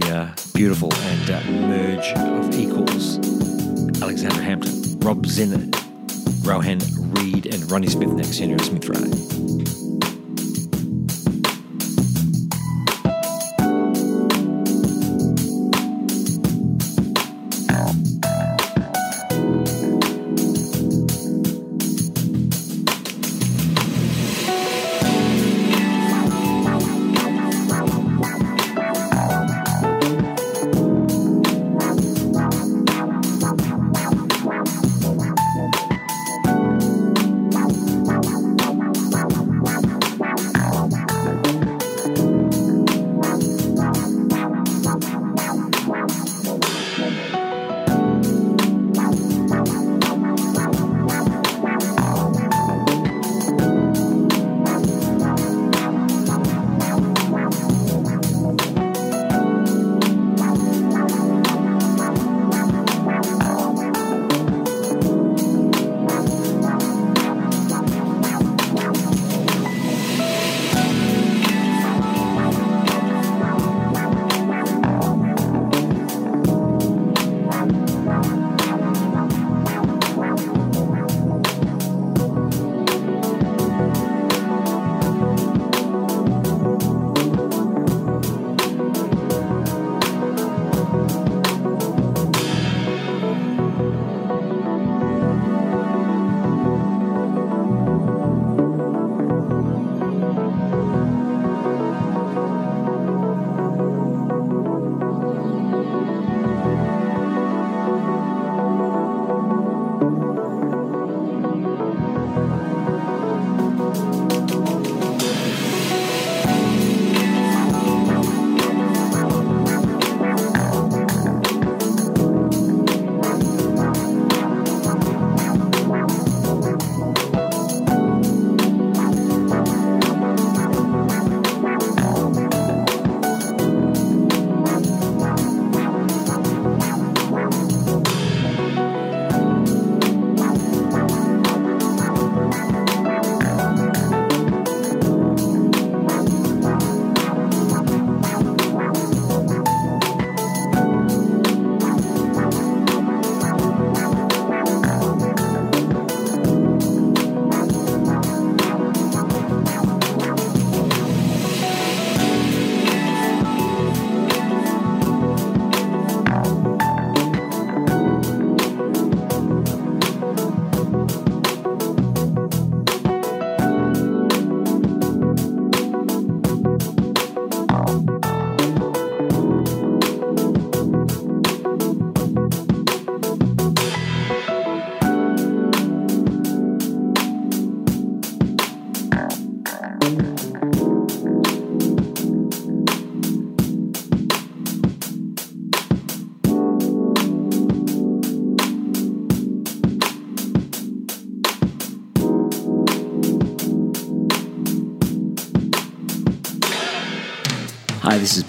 beautiful 0.53 0.93
and 0.93 1.69
merge 1.69 2.07
of 2.13 2.53
equals. 2.59 3.17
Alexander 4.01 4.41
Hampton, 4.41 4.99
Rob 4.99 5.25
Zinn, 5.25 5.71
Rohan 6.43 6.79
Reed, 7.13 7.53
and 7.53 7.71
Ronnie 7.71 7.87
Smith 7.87 8.09
next 8.09 8.41
on 8.41 8.59
Smith 8.59 8.85
Friday. 8.85 9.82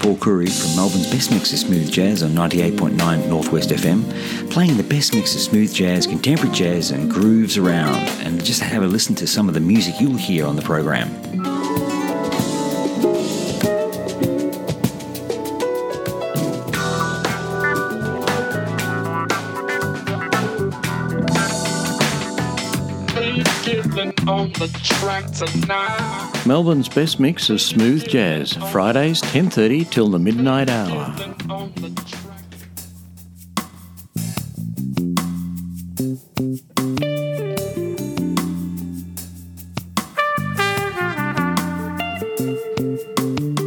Paul 0.05 0.19
Curry 0.19 0.49
from 0.49 0.77
Melbourne's 0.77 1.11
best 1.11 1.31
mix 1.31 1.51
of 1.55 1.61
smooth 1.61 1.91
jazz 1.91 2.23
on 2.23 2.33
98.9 2.33 3.27
Northwest 3.27 3.71
FM, 3.71 4.05
playing 4.51 4.77
the 4.77 4.83
best 4.83 5.15
mix 5.15 5.35
of 5.35 5.41
smooth 5.41 5.73
jazz, 5.73 6.07
contemporary 6.07 6.55
jazz, 6.55 6.91
and 6.91 7.11
grooves 7.11 7.57
around. 7.57 7.97
And 8.21 8.45
just 8.45 8.61
have 8.61 8.83
a 8.83 8.87
listen 8.87 9.15
to 9.15 9.27
some 9.27 9.49
of 9.49 9.55
the 9.55 9.61
music 9.61 9.95
you'll 9.99 10.19
hear 10.19 10.45
on 10.45 10.57
the 10.57 10.63
program. 10.63 11.24
Melbourne's 26.47 26.89
best 26.89 27.19
mix 27.19 27.51
of 27.51 27.61
smooth 27.61 28.07
jazz, 28.07 28.53
Fridays 28.71 29.21
10:30 29.23 29.91
till 29.91 30.09
the 30.09 30.19
midnight 30.19 30.71
hour. 30.71 31.15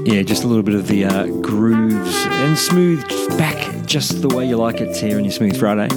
Yeah, 0.06 0.22
just 0.22 0.44
a 0.44 0.48
little 0.48 0.64
bit 0.64 0.76
of 0.76 0.88
the 0.88 1.06
uh, 1.06 1.28
grooves 1.42 2.16
and 2.28 2.58
smooth 2.58 3.06
back 3.38 3.86
just 3.88 4.22
the 4.22 4.28
way 4.28 4.48
you 4.48 4.58
like 4.58 4.82
it 4.82 4.96
here 4.96 5.18
on 5.18 5.24
your 5.24 5.32
Smooth 5.32 5.58
Friday. 5.58 5.88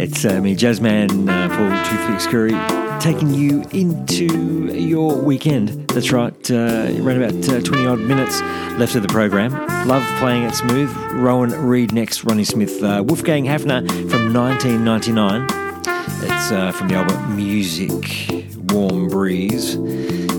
It's 0.00 0.24
uh, 0.24 0.40
me, 0.40 0.54
Jazzman 0.56 1.28
uh, 1.28 1.48
Paul 1.48 1.84
Toothpick 1.84 2.20
Scurry, 2.20 2.85
taking 3.00 3.34
you 3.34 3.62
into 3.72 4.72
your 4.72 5.16
weekend. 5.16 5.88
That's 5.88 6.12
right, 6.12 6.50
uh, 6.50 6.54
around 6.54 7.22
about 7.22 7.48
uh, 7.48 7.60
20 7.60 7.86
odd 7.86 7.98
minutes 8.00 8.40
left 8.78 8.94
of 8.94 9.02
the 9.02 9.08
program. 9.08 9.52
Love 9.86 10.04
playing 10.18 10.44
it 10.44 10.54
smooth. 10.54 10.94
Rowan 11.12 11.52
Reed 11.52 11.92
next, 11.92 12.24
Ronnie 12.24 12.44
Smith, 12.44 12.82
uh, 12.82 13.02
Wolfgang 13.06 13.44
Haffner 13.44 13.86
from 14.10 14.32
1999. 14.32 15.46
It's 16.22 16.50
uh, 16.50 16.72
from 16.72 16.88
the 16.88 16.94
album 16.94 17.36
Music 17.36 18.46
Warm 18.72 19.08
Breeze. 19.08 19.76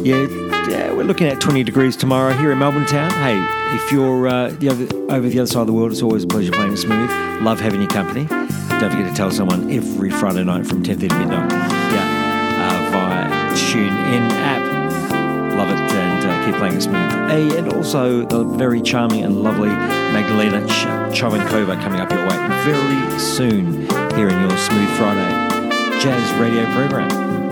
Yeah, 0.06 0.28
yeah, 0.70 0.94
we're 0.94 1.04
looking 1.04 1.28
at 1.28 1.40
20 1.42 1.64
degrees 1.64 1.96
tomorrow 1.96 2.34
here 2.34 2.52
in 2.52 2.60
Melbourne 2.60 2.86
town. 2.86 3.12
Hey, 3.12 3.38
if 3.76 3.92
you're 3.92 4.28
uh, 4.28 4.50
the 4.50 4.70
other, 4.70 4.88
over 5.14 5.28
the 5.28 5.40
other 5.40 5.48
side 5.48 5.62
of 5.62 5.68
the 5.68 5.74
world, 5.74 5.92
it's 5.92 6.02
always 6.02 6.24
a 6.24 6.28
pleasure 6.28 6.52
playing 6.52 6.76
smooth. 6.78 7.10
Love 7.42 7.60
having 7.60 7.82
your 7.82 7.90
company. 7.90 8.26
Don't 8.80 8.92
forget 8.92 9.10
to 9.10 9.14
tell 9.16 9.32
someone 9.32 9.72
every 9.72 10.12
Friday 10.12 10.44
night 10.44 10.68
from 10.68 10.84
10.30 10.84 11.10
to 11.10 11.20
midnight. 11.20 11.52
Yeah, 11.52 12.17
via 13.58 13.74
TuneIn 13.74 14.30
app. 14.32 14.62
Love 15.58 15.70
it 15.70 15.78
and 15.78 16.30
uh, 16.30 16.46
keep 16.46 16.56
playing 16.56 16.80
smooth. 16.80 17.30
Hey, 17.30 17.58
and 17.58 17.74
also 17.74 18.26
the 18.26 18.44
very 18.44 18.82
charming 18.82 19.24
and 19.24 19.42
lovely 19.44 19.70
Magdalena 19.70 20.66
Ch- 20.68 21.20
Chovankova 21.20 21.82
coming 21.82 22.00
up 22.00 22.12
your 22.12 22.28
way 22.28 22.38
very 22.64 23.20
soon 23.20 23.82
here 24.16 24.30
in 24.30 24.40
your 24.40 24.58
Smooth 24.58 24.90
Friday 24.98 26.00
Jazz 26.00 26.40
Radio 26.40 26.66
program. 26.74 27.47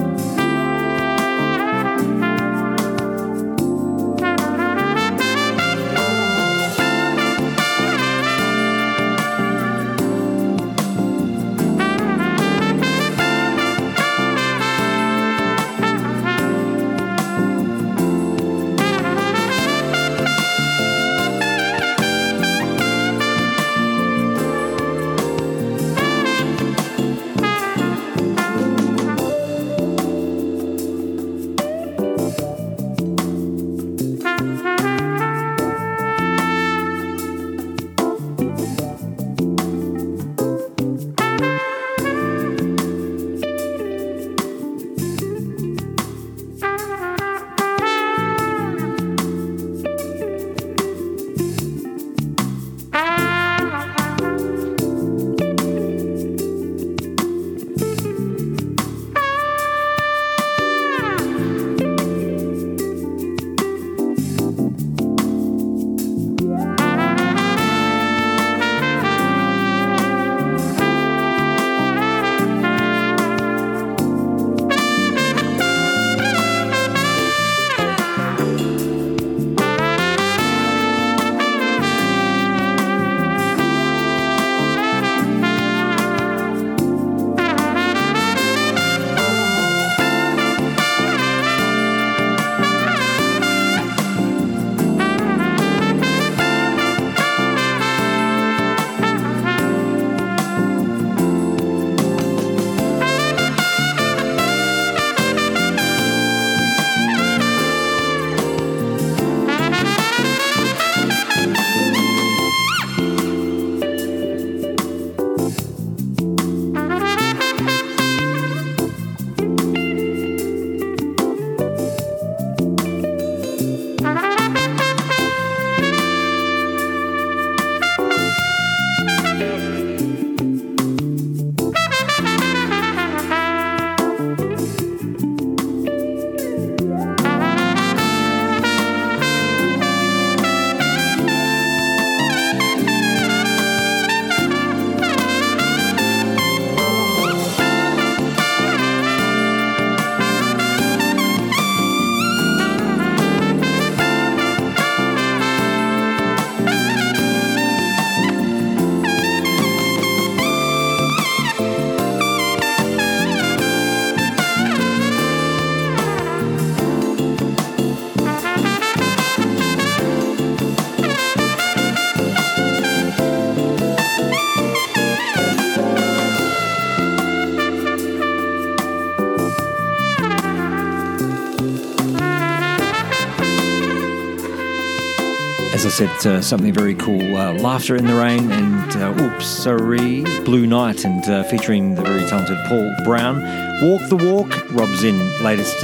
Said, 185.95 186.27
uh, 186.27 186.41
something 186.41 186.73
very 186.73 186.93
cool. 186.93 187.37
Uh, 187.37 187.53
Laughter 187.53 187.95
in 187.95 188.05
the 188.05 188.15
Rain 188.15 188.51
and 188.51 188.95
uh, 188.97 189.23
Oops, 189.23 189.45
Sorry, 189.45 190.23
Blue 190.43 190.67
Night, 190.67 191.05
and 191.05 191.23
uh, 191.29 191.43
featuring 191.43 191.95
the 191.95 192.01
very 192.01 192.27
talented 192.27 192.57
Paul 192.67 192.93
Brown. 193.05 193.39
Walk 193.81 194.01
the 194.09 194.17
Walk, 194.17 194.71
Rob's 194.71 195.05
in 195.05 195.17
latest 195.41 195.79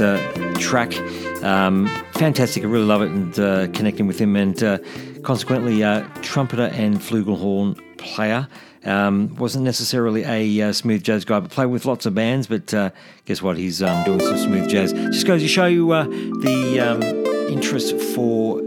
track. 0.60 0.94
Um, 1.42 1.86
fantastic. 2.12 2.62
I 2.62 2.66
really 2.66 2.84
love 2.84 3.00
it 3.00 3.08
and 3.10 3.74
connecting 3.74 4.06
with 4.06 4.18
him. 4.18 4.36
And 4.36 4.54
consequently, 5.24 5.80
trumpeter 6.20 6.70
and 6.74 6.98
flugelhorn 6.98 7.80
player. 7.96 8.48
Um, 8.84 9.34
wasn't 9.36 9.64
necessarily 9.64 10.24
a 10.24 10.68
uh, 10.68 10.72
smooth 10.74 11.02
jazz 11.02 11.24
guy, 11.24 11.40
but 11.40 11.50
played 11.50 11.66
with 11.66 11.86
lots 11.86 12.04
of 12.04 12.14
bands. 12.14 12.48
But 12.48 12.74
uh, 12.74 12.90
guess 13.24 13.40
what? 13.40 13.56
He's 13.56 13.82
um, 13.82 14.04
doing 14.04 14.20
some 14.20 14.36
smooth 14.36 14.68
jazz. 14.68 14.92
Just 14.92 15.26
goes 15.26 15.40
to 15.40 15.48
show 15.48 15.64
you 15.64 15.92
uh, 15.92 16.04
the 16.04 16.80
um, 16.80 17.02
interest 17.50 17.96
for 18.14 18.60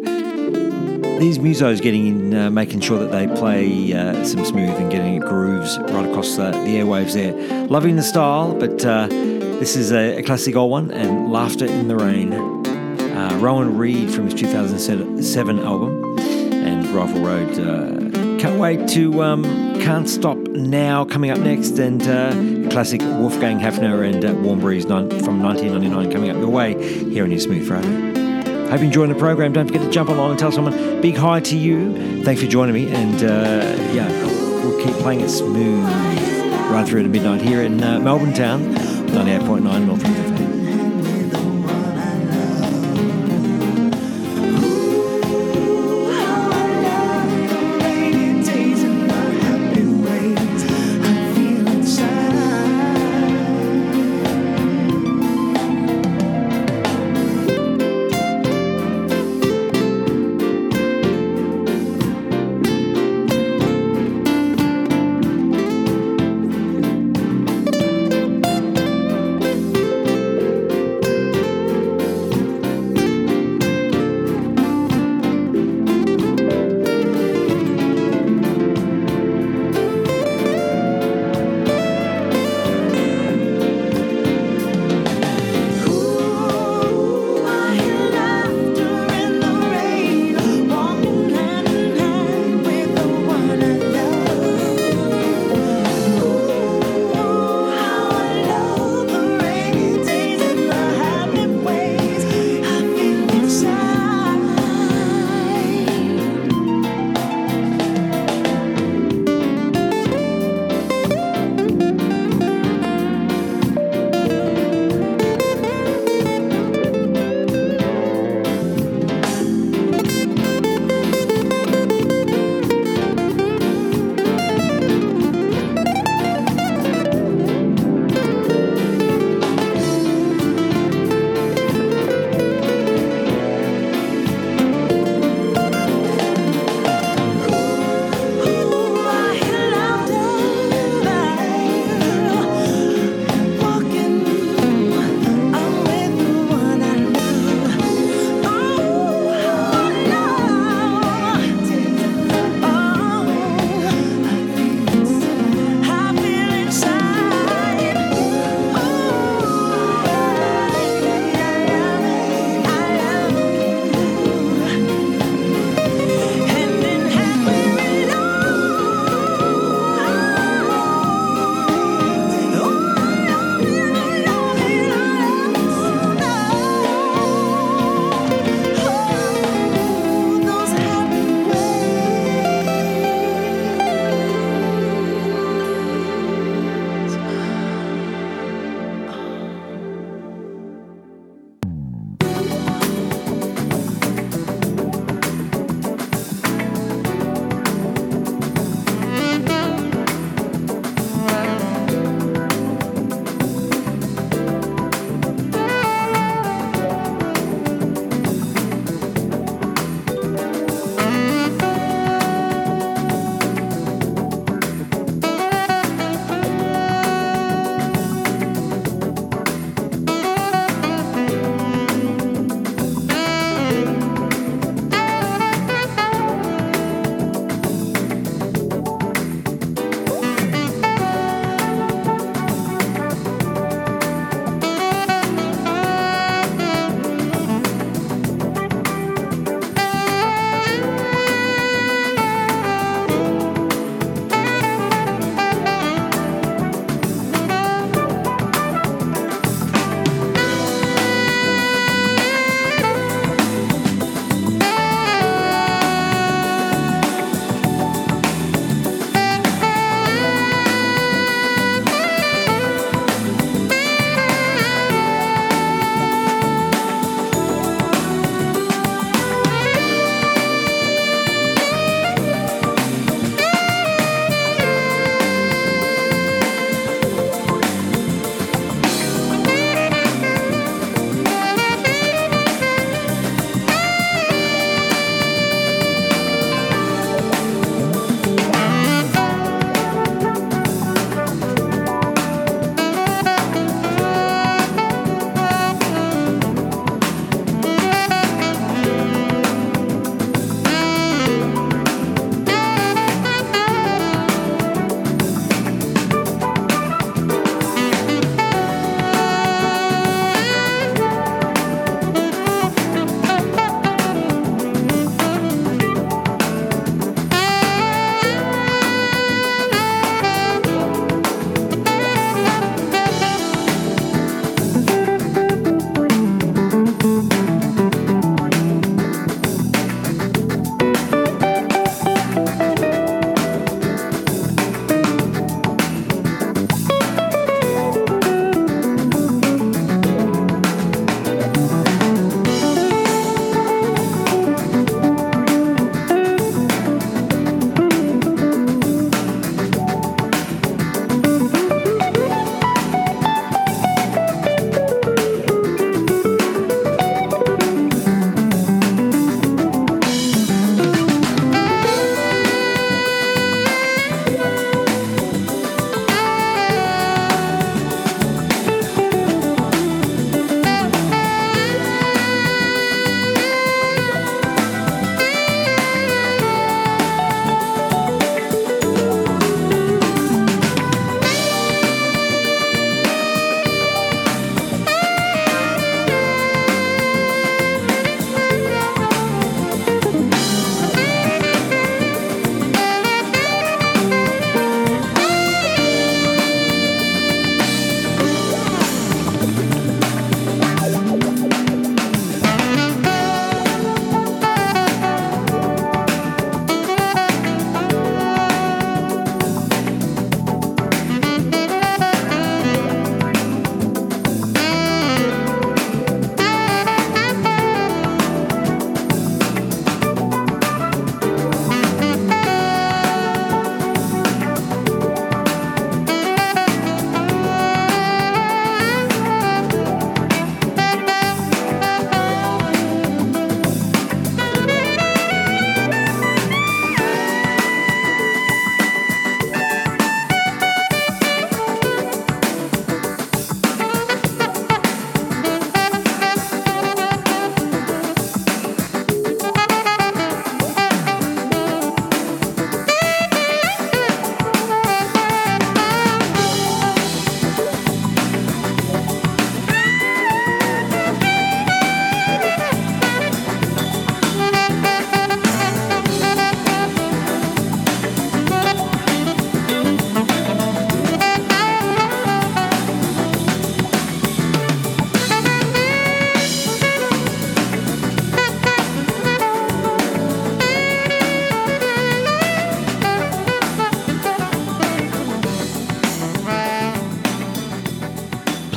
these 1.20 1.38
musos 1.40 1.82
getting 1.82 2.08
in, 2.08 2.34
uh, 2.34 2.50
making 2.50 2.82
sure 2.82 3.00
that 3.00 3.12
they 3.12 3.28
play 3.36 3.94
uh, 3.94 4.24
some 4.26 4.44
smooth 4.46 4.70
and 4.70 4.92
getting 4.92 5.20
grooves 5.20 5.78
right 5.80 6.06
across 6.06 6.36
the, 6.36 6.52
the 6.52 6.76
airwaves 6.76 7.14
there. 7.14 7.34
Loving 7.68 7.96
the 7.96 8.04
style, 8.04 8.54
but 8.54 8.84
uh, 8.86 9.08
this 9.08 9.76
is 9.76 9.92
a, 9.92 10.18
a, 10.18 10.24
classic 10.24 10.56
old 10.56 10.72
one 10.72 10.92
and 10.92 11.32
Laughter 11.32 11.66
in 11.66 11.88
the 11.88 11.96
Rain. 11.96 12.34
Uh, 12.34 13.38
Rowan 13.40 13.78
Reed 13.78 14.12
from 14.14 14.26
his 14.26 14.34
2007 14.34 15.60
album 15.60 16.20
and 16.20 16.86
Rifle 16.88 17.22
Road. 17.22 17.60
Uh, 17.60 18.40
can't 18.40 18.60
wait 18.60 18.88
to 18.90 19.24
um, 19.24 19.44
Can't 19.80 20.10
Stop 20.10 20.38
Now 20.38 21.06
coming 21.06 21.32
up 21.32 21.40
next 21.40 21.80
and 21.80 22.02
uh, 22.04 22.70
classic 22.70 23.02
Wolfgang 23.02 23.60
Haffner 23.60 24.04
and 24.04 24.44
Warm 24.44 24.60
Breeze 24.60 24.86
from 24.86 25.42
1999 25.42 26.12
coming 26.12 26.30
up 26.30 26.38
your 26.38 26.50
way 26.50 26.74
here 27.10 27.24
on 27.24 27.32
your 27.32 27.40
Smooth 27.40 27.68
Friday. 27.68 28.05
Hope 28.76 28.82
you're 28.82 28.88
enjoying 28.88 29.14
the 29.14 29.18
program. 29.18 29.54
Don't 29.54 29.68
forget 29.68 29.84
to 29.84 29.90
jump 29.90 30.10
along 30.10 30.32
and 30.32 30.38
tell 30.38 30.52
someone 30.52 31.00
big 31.00 31.16
hi 31.16 31.40
to 31.40 31.58
you. 31.58 32.24
Thanks 32.26 32.42
for 32.42 32.48
joining 32.50 32.74
me. 32.74 32.94
And 32.94 33.24
uh, 33.24 33.94
yeah, 33.94 34.06
we'll 34.66 34.78
keep 34.84 34.94
playing 34.96 35.22
it 35.22 35.30
smooth 35.30 35.82
right 36.70 36.86
through 36.86 37.04
to 37.04 37.08
midnight 37.08 37.42
here 37.42 37.62
in 37.62 37.82
uh, 37.82 38.02
Melbourne 38.02 38.34
Town, 38.34 38.60
98.9 38.66 39.86
North 39.86 40.35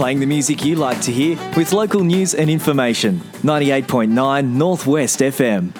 playing 0.09 0.21
the 0.21 0.27
music 0.27 0.65
you 0.65 0.75
like 0.75 0.99
to 1.03 1.13
hear 1.13 1.37
with 1.55 1.71
local 1.75 2.03
news 2.03 2.35
and 2.35 2.49
information. 2.49 3.21
98.9 3.43 4.09
Northwest 4.47 5.21
FM. 5.21 5.78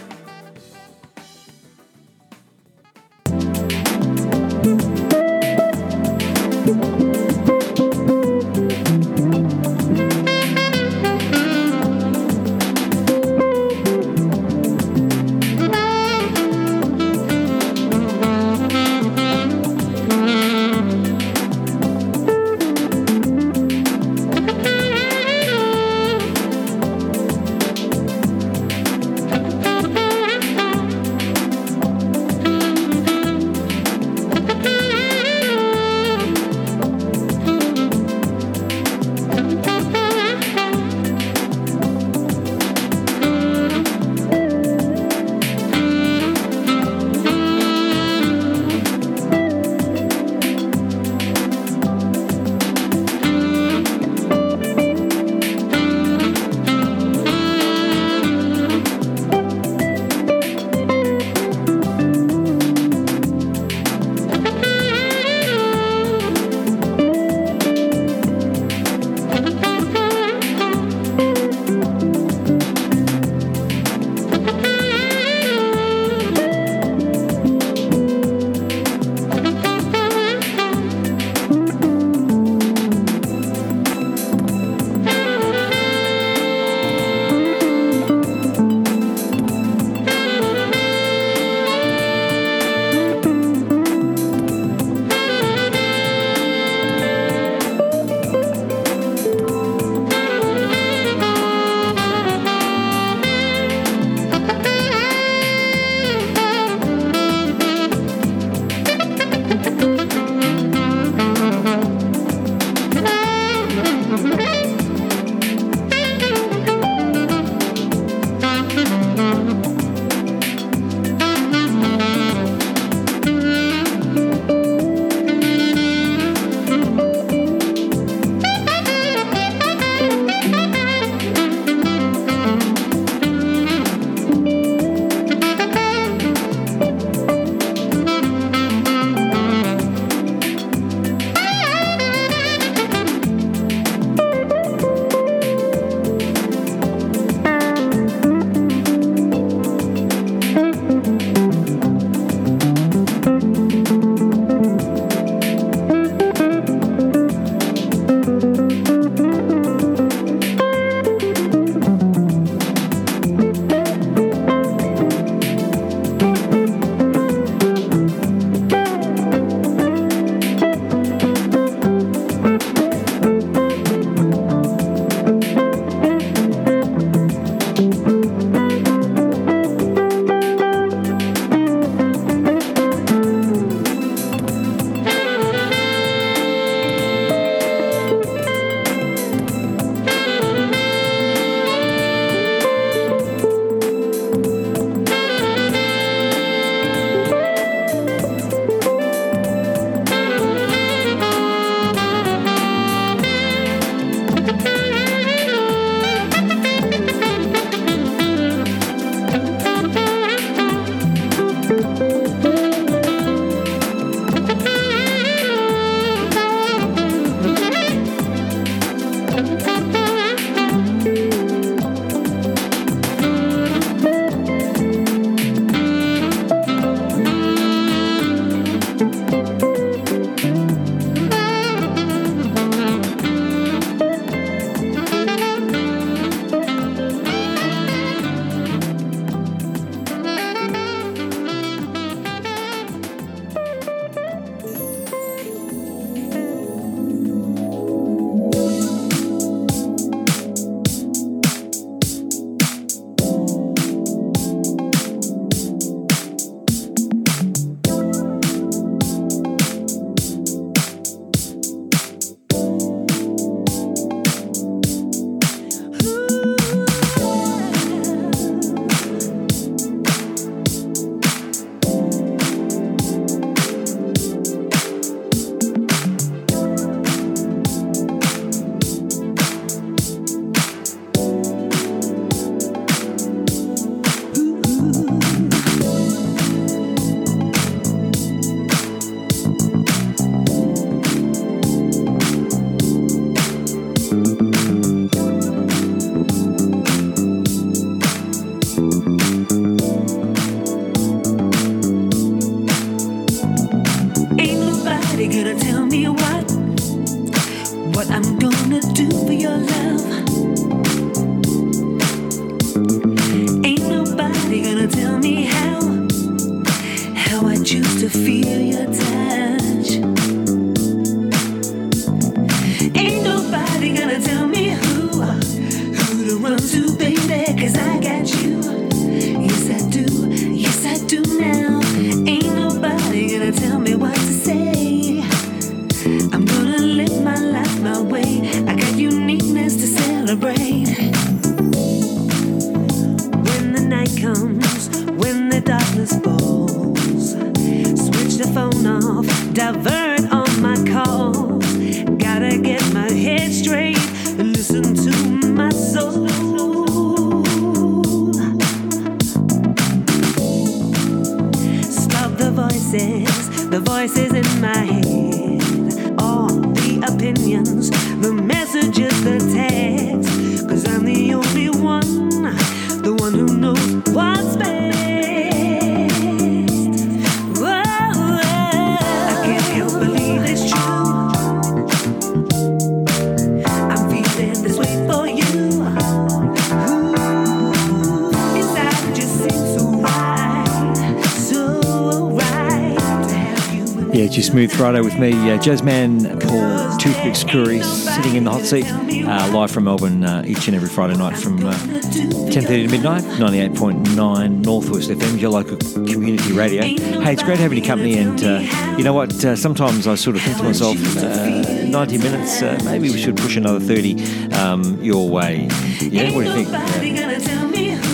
Friday 394.79 395.01
with 395.01 395.19
me, 395.19 395.33
uh, 395.33 395.59
Jazzman 395.59 396.41
Paul 396.41 396.97
Toothpick 396.99 397.35
Scurry, 397.35 397.83
sitting 397.83 398.37
in 398.37 398.45
the 398.45 398.53
hot 398.53 398.63
seat, 398.63 398.87
uh, 398.87 399.51
live 399.53 399.73
from 399.73 399.85
Melbourne 399.85 400.23
uh, 400.23 400.45
each 400.47 400.69
and 400.69 400.77
every 400.77 400.89
Friday 400.89 401.17
night 401.17 401.37
from 401.37 401.67
uh, 401.67 401.73
10.30 401.73 402.63
to 402.63 402.89
midnight, 402.89 403.25
98.9 403.25 404.65
Northwest 404.65 405.11
FM, 405.11 405.41
your 405.41 405.51
local 405.51 405.79
community 405.79 406.53
radio. 406.53 406.83
Hey, 406.85 407.33
it's 407.33 407.43
great 407.43 407.59
having 407.59 407.79
your 407.79 407.87
company, 407.89 408.19
and 408.19 408.41
uh, 408.45 408.95
you 408.97 409.03
know 409.03 409.15
what, 409.15 409.45
uh, 409.45 409.57
sometimes 409.57 410.07
I 410.07 410.15
sort 410.15 410.37
of 410.37 410.43
think 410.43 410.59
to 410.59 410.63
myself, 410.63 410.97
uh, 411.17 411.85
90 411.85 412.19
minutes, 412.19 412.63
uh, 412.63 412.79
maybe 412.85 413.11
we 413.11 413.19
should 413.19 413.37
push 413.37 413.57
another 413.57 413.81
30 413.81 414.53
um, 414.53 415.03
your 415.03 415.29
way. 415.29 415.67
Yeah, 416.01 416.33
what 416.33 416.45
do 416.45 416.51
you 416.53 416.65
think? 416.65 417.68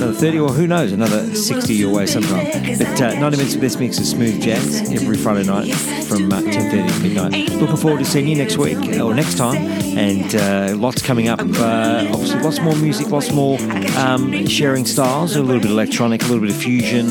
Another 0.05 0.19
30 0.19 0.39
or 0.41 0.49
who 0.51 0.67
knows, 0.67 0.93
another 0.93 1.35
60 1.35 1.73
your 1.73 1.91
way 1.91 2.05
sometime. 2.05 2.45
But 2.77 3.01
uh, 3.01 3.19
90 3.19 3.39
minutes 3.39 3.55
of 3.55 3.63
best 3.63 3.81
mix 3.81 3.99
of 3.99 4.05
smooth 4.05 4.39
jazz 4.39 4.93
every 4.93 5.17
Friday 5.17 5.45
night 5.45 5.73
from 6.05 6.31
uh, 6.31 6.43
10.30 6.43 6.95
to 6.95 7.03
midnight. 7.03 7.51
Looking 7.53 7.77
forward 7.79 8.01
to 8.01 8.05
seeing 8.05 8.29
you 8.29 8.37
next 8.37 8.59
week 8.59 8.77
or 9.01 9.15
next 9.15 9.39
time. 9.39 9.57
And 9.57 10.35
uh, 10.35 10.77
lots 10.77 11.01
coming 11.01 11.29
up. 11.29 11.41
Uh, 11.41 12.07
obviously, 12.13 12.39
lots 12.41 12.61
more 12.61 12.77
music, 12.77 13.09
lots 13.09 13.33
more 13.33 13.59
um, 13.97 14.47
sharing 14.47 14.85
styles, 14.85 15.37
a 15.37 15.43
little 15.43 15.63
bit 15.63 15.71
of 15.71 15.73
electronic, 15.73 16.21
a 16.21 16.27
little 16.27 16.43
bit 16.43 16.51
of 16.51 16.63
fusion. 16.63 17.09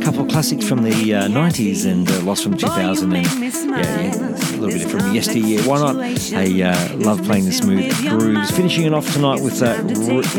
A 0.00 0.04
couple 0.04 0.22
of 0.22 0.28
classics 0.28 0.66
from 0.68 0.82
the 0.82 1.14
uh, 1.14 1.28
90s 1.28 1.88
and 1.88 2.10
uh, 2.10 2.22
lots 2.22 2.42
from 2.42 2.56
2000 2.56 3.12
and 3.12 3.24
yeah, 3.24 4.00
yeah, 4.02 4.16
a 4.16 4.58
little 4.58 4.80
bit 4.80 4.90
from 4.90 5.14
yesteryear. 5.14 5.62
Why 5.62 5.78
not? 5.78 5.96
I 6.34 6.62
uh, 6.62 6.96
love 6.96 7.22
playing 7.22 7.44
the 7.44 7.52
smooth 7.52 7.96
grooves. 8.08 8.50
Finishing 8.50 8.84
it 8.84 8.92
off 8.92 9.12
tonight 9.12 9.40
with 9.40 9.62
uh, 9.62 9.80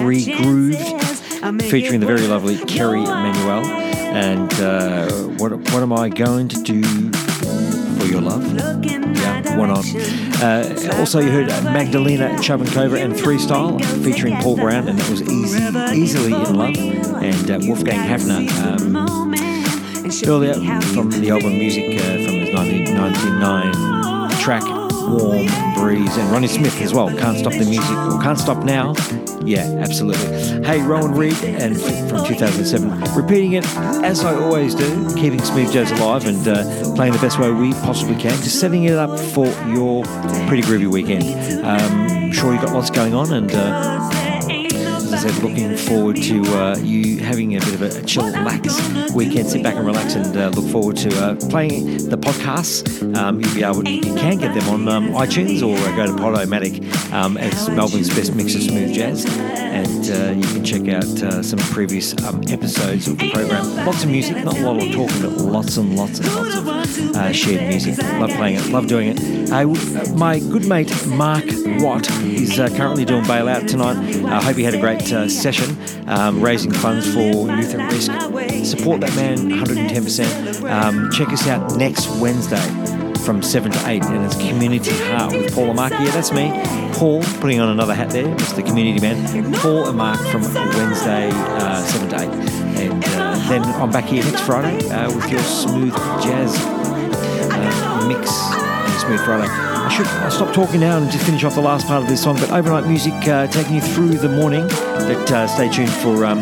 Re 0.04 0.26
Grooved, 0.26 1.13
featuring 1.60 2.00
the 2.00 2.06
very 2.06 2.28
lovely 2.28 2.58
Kerry 2.58 3.04
Manuel. 3.04 3.66
And 3.66 4.54
uh, 4.56 5.12
what 5.40 5.52
what 5.52 5.82
am 5.82 5.92
I 5.92 6.10
going 6.10 6.48
to 6.50 6.62
do 6.62 6.84
for 8.00 8.06
your 8.06 8.22
love? 8.22 8.46
Yeah, 8.56 9.58
why 9.58 9.68
not? 9.68 9.86
Uh, 10.42 11.00
also, 11.00 11.20
you 11.20 11.32
heard 11.32 11.48
Magdalena 11.64 12.30
Chovankova 12.40 13.02
and 13.04 13.14
Freestyle 13.14 13.84
featuring 14.04 14.36
Paul 14.38 14.58
Brown, 14.58 14.88
and 14.88 15.00
it 15.00 15.10
was 15.10 15.22
easy, 15.22 15.64
easily 15.96 16.34
in 16.34 16.56
love. 16.56 16.78
And 17.24 17.52
uh, 17.52 17.60
Wolfgang 17.62 18.00
Haffner. 18.00 18.50
Um, 18.64 19.14
earlier 20.28 20.54
from 20.94 21.10
the 21.10 21.30
album 21.32 21.58
music 21.58 22.00
uh, 22.00 22.04
from 22.24 22.36
his 22.36 22.54
1999 22.54 24.30
track 24.40 24.83
Warm 25.08 25.48
Breeze 25.76 26.18
and 26.18 26.32
Ronnie 26.32 26.48
Smith 26.48 26.82
as 26.82 26.94
well. 26.94 27.10
Can't 27.10 27.38
stop 27.38 27.54
the 27.54 27.66
music 27.66 27.92
or 27.92 28.22
can't 28.22 28.38
stop 28.40 28.64
now. 28.64 28.94
Yeah, 29.46 29.66
absolutely. 29.80 30.64
Hey, 30.66 30.82
Rowan 30.82 31.14
Reed 31.14 31.36
and 31.44 31.80
from 31.80 32.26
2007, 32.26 33.16
repeating 33.16 33.54
it 33.54 33.66
as 34.04 34.24
I 34.24 34.36
always 34.36 34.76
do, 34.76 35.14
keeping 35.16 35.42
smooth 35.42 35.72
jazz 35.72 35.92
alive 35.92 36.26
and 36.26 36.48
uh, 36.48 36.96
playing 36.96 37.14
the 37.14 37.20
best 37.20 37.40
way 37.40 37.52
we 37.52 37.74
possibly 37.74 38.16
can, 38.16 38.32
just 38.42 38.60
setting 38.60 38.86
it 38.86 38.94
up 38.94 39.20
for 39.20 39.48
your 39.68 40.06
pretty 40.48 40.64
groovy 40.64 40.90
weekend. 40.90 41.64
Um, 41.66 42.32
sure, 42.32 42.54
you've 42.54 42.62
got 42.62 42.74
lots 42.74 42.90
going 42.90 43.14
on 43.14 43.34
and. 43.34 43.52
Uh, 43.52 44.13
looking 45.42 45.78
forward 45.78 46.18
to 46.18 46.42
uh, 46.58 46.78
you 46.78 47.20
having 47.20 47.56
a 47.56 47.60
bit 47.60 47.74
of 47.74 47.82
a 47.82 48.04
chill, 48.06 48.26
relax 48.26 49.12
weekend. 49.12 49.50
Sit 49.50 49.64
back 49.64 49.76
and 49.76 49.86
relax, 49.86 50.16
and 50.16 50.36
uh, 50.36 50.50
look 50.50 50.70
forward 50.72 50.98
to 50.98 51.10
uh, 51.24 51.36
playing 51.50 52.10
the 52.10 52.18
podcasts. 52.18 53.16
Um, 53.16 53.40
you'll 53.40 53.54
be 53.54 53.64
able, 53.64 53.88
you 53.88 54.02
can 54.16 54.38
get 54.38 54.54
them 54.54 54.68
on 54.70 54.88
um, 54.88 55.14
iTunes 55.14 55.62
or 55.66 55.78
uh, 55.78 55.96
go 55.96 56.06
to 56.08 56.22
Podomatic 56.22 56.84
um, 57.14 57.38
as 57.38 57.70
Melbourne's 57.70 58.10
best 58.10 58.36
mix 58.36 58.56
of 58.56 58.64
smooth 58.64 58.94
jazz, 58.94 59.26
and 59.38 60.10
uh, 60.10 60.32
you 60.32 60.54
can 60.54 60.64
check 60.64 60.88
out 60.90 61.24
uh, 61.24 61.42
some 61.42 61.60
previous 61.60 62.14
um, 62.24 62.42
episodes 62.50 63.08
of 63.08 63.18
the 63.18 63.32
program. 63.32 63.86
Lots 63.86 64.04
of 64.04 64.10
music, 64.10 64.44
not 64.44 64.58
a 64.58 64.72
lot 64.72 64.84
of 64.84 64.92
talking, 64.94 65.22
but 65.22 65.32
lots 65.32 65.78
and 65.78 65.96
lots 65.96 66.20
and 66.20 66.36
lots 66.36 66.98
of 66.98 67.36
shared 67.36 67.68
music. 67.70 67.98
Love 68.20 68.32
playing 68.32 68.58
it, 68.58 68.66
love 68.68 68.88
doing 68.88 69.16
it. 69.16 69.43
My 69.54 70.40
good 70.40 70.66
mate 70.68 70.92
Mark 71.06 71.44
Watt 71.78 72.10
is 72.24 72.56
currently 72.56 73.06
doing 73.06 73.24
bailout 73.26 73.68
tonight. 73.68 73.98
I 74.26 74.42
hope 74.42 74.56
he 74.56 74.64
had 74.64 74.74
a 74.74 74.80
great 74.80 75.14
uh, 75.14 75.30
session 75.30 75.78
um, 76.08 76.42
raising 76.42 76.72
funds 76.72 77.06
for 77.14 77.20
youth 77.20 77.76
at 77.76 77.92
risk. 77.92 78.12
Support 78.66 79.02
that 79.02 79.16
man 79.16 79.38
110%. 79.38 80.68
Um, 80.68 81.12
check 81.12 81.30
us 81.30 81.48
out 81.48 81.78
next 81.78 82.08
Wednesday 82.20 82.66
from 83.24 83.44
7 83.44 83.72
to 83.72 83.88
8 83.88 84.04
and 84.06 84.26
it's 84.26 84.36
Community 84.38 84.92
Heart 84.92 85.34
with 85.34 85.54
Paul 85.54 85.68
and 85.68 85.76
Mark. 85.76 85.92
Yeah, 85.92 86.10
that's 86.10 86.32
me. 86.32 86.50
Paul 86.94 87.22
putting 87.40 87.60
on 87.60 87.70
another 87.70 87.94
hat 87.94 88.10
there. 88.10 88.34
It's 88.34 88.54
the 88.54 88.64
community 88.64 89.00
man. 89.02 89.54
Paul 89.54 89.88
and 89.88 89.98
Mark 90.00 90.20
from 90.30 90.42
Wednesday 90.42 91.30
uh, 91.32 91.80
7 91.84 92.10
to 92.10 92.16
8. 92.16 92.22
And 92.80 93.04
uh, 93.04 93.50
then 93.50 93.64
I'm 93.64 93.92
back 93.92 94.06
here 94.06 94.24
next 94.24 94.42
Friday 94.42 94.90
uh, 94.90 95.14
with 95.14 95.30
your 95.30 95.42
smooth 95.42 95.94
jazz 96.24 96.58
uh, 97.52 98.06
mix 98.08 98.63
Smooth 99.00 99.24
Friday. 99.26 99.48
I 99.50 99.90
should 99.90 100.08
I'll 100.08 100.32
stop 100.32 100.54
talking 100.54 100.80
now 100.80 100.98
and 100.98 101.12
just 101.12 101.26
finish 101.26 101.44
off 101.44 101.56
the 101.56 101.62
last 101.62 101.88
part 101.88 102.04
of 102.04 102.10
this 102.10 102.24
song. 102.24 102.36
But 102.36 102.52
overnight 102.52 102.88
music 102.88 103.14
uh, 103.28 103.48
taking 103.48 103.76
you 103.76 103.82
through 103.82 104.18
the 104.18 104.30
morning. 104.30 104.68
But 104.68 105.32
uh, 105.32 105.48
stay 105.48 105.70
tuned 105.70 105.92
for 105.92 106.26
um, 106.26 106.40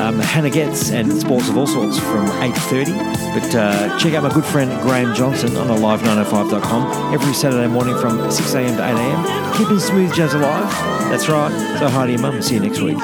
um, 0.00 0.18
Hannah 0.20 0.50
Getz 0.50 0.90
and 0.90 1.12
Sports 1.12 1.48
of 1.48 1.56
All 1.56 1.66
Sorts 1.66 1.98
from 1.98 2.26
8.30. 2.26 3.40
But 3.40 3.54
uh, 3.54 3.98
check 3.98 4.14
out 4.14 4.22
my 4.22 4.32
good 4.32 4.44
friend 4.44 4.70
Graham 4.82 5.14
Johnson 5.14 5.56
on 5.56 5.68
alive905.com 5.68 7.14
every 7.14 7.34
Saturday 7.34 7.66
morning 7.66 7.96
from 7.98 8.18
6am 8.18 8.76
to 8.76 8.82
8am. 8.82 9.56
Keeping 9.58 9.78
smooth 9.78 10.14
jazz 10.14 10.34
alive. 10.34 10.70
That's 11.10 11.28
right. 11.28 11.50
So 11.78 11.88
hi 11.88 12.06
to 12.06 12.12
your 12.12 12.20
mum. 12.20 12.40
See 12.42 12.54
you 12.54 12.60
next 12.60 12.80
week. 12.80 12.98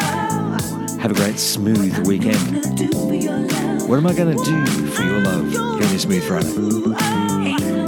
Have 1.01 1.10
a 1.10 1.14
great 1.14 1.39
smooth 1.39 2.06
weekend. 2.06 2.62
What 3.89 3.97
am 3.98 4.06
I 4.06 4.14
going 4.14 4.36
to 4.36 4.44
do 4.44 4.86
for 4.86 5.02
your 5.02 5.20
love 5.20 5.55
on 5.56 5.78
your 5.81 5.98
Smooth 5.98 6.24
Friday? 6.24 7.82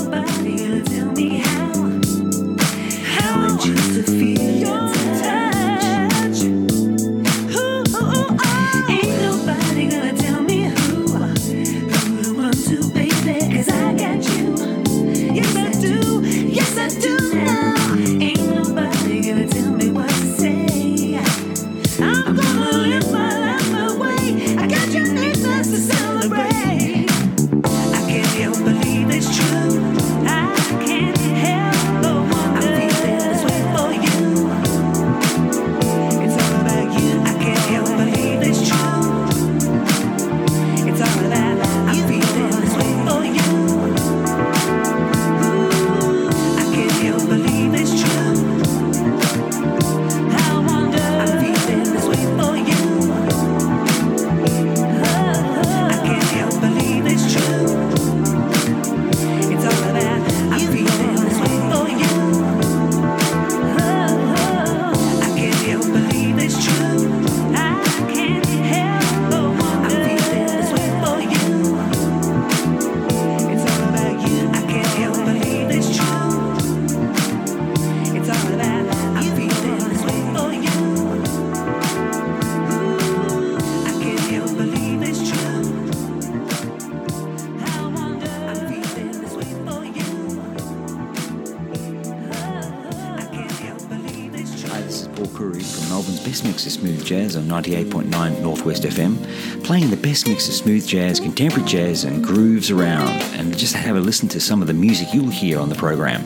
98.9 97.62 98.40
Northwest 98.40 98.82
FM, 98.82 99.14
playing 99.62 99.88
the 99.88 99.96
best 99.96 100.26
mix 100.26 100.48
of 100.48 100.54
smooth 100.54 100.84
jazz, 100.84 101.20
contemporary 101.20 101.64
jazz, 101.64 102.02
and 102.02 102.24
grooves 102.24 102.72
around. 102.72 103.08
And 103.38 103.56
just 103.56 103.74
have 103.76 103.94
a 103.94 104.00
listen 104.00 104.28
to 104.30 104.40
some 104.40 104.60
of 104.60 104.66
the 104.66 104.74
music 104.74 105.14
you'll 105.14 105.30
hear 105.30 105.60
on 105.60 105.68
the 105.68 105.76
program. 105.76 106.22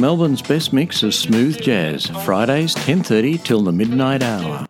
Melbourne's 0.00 0.42
best 0.42 0.72
mix 0.72 1.04
of 1.04 1.14
smooth 1.14 1.60
jazz, 1.60 2.06
Fridays 2.24 2.74
10:30 2.74 3.38
till 3.44 3.62
the 3.62 3.70
midnight 3.70 4.24
hour. 4.24 4.66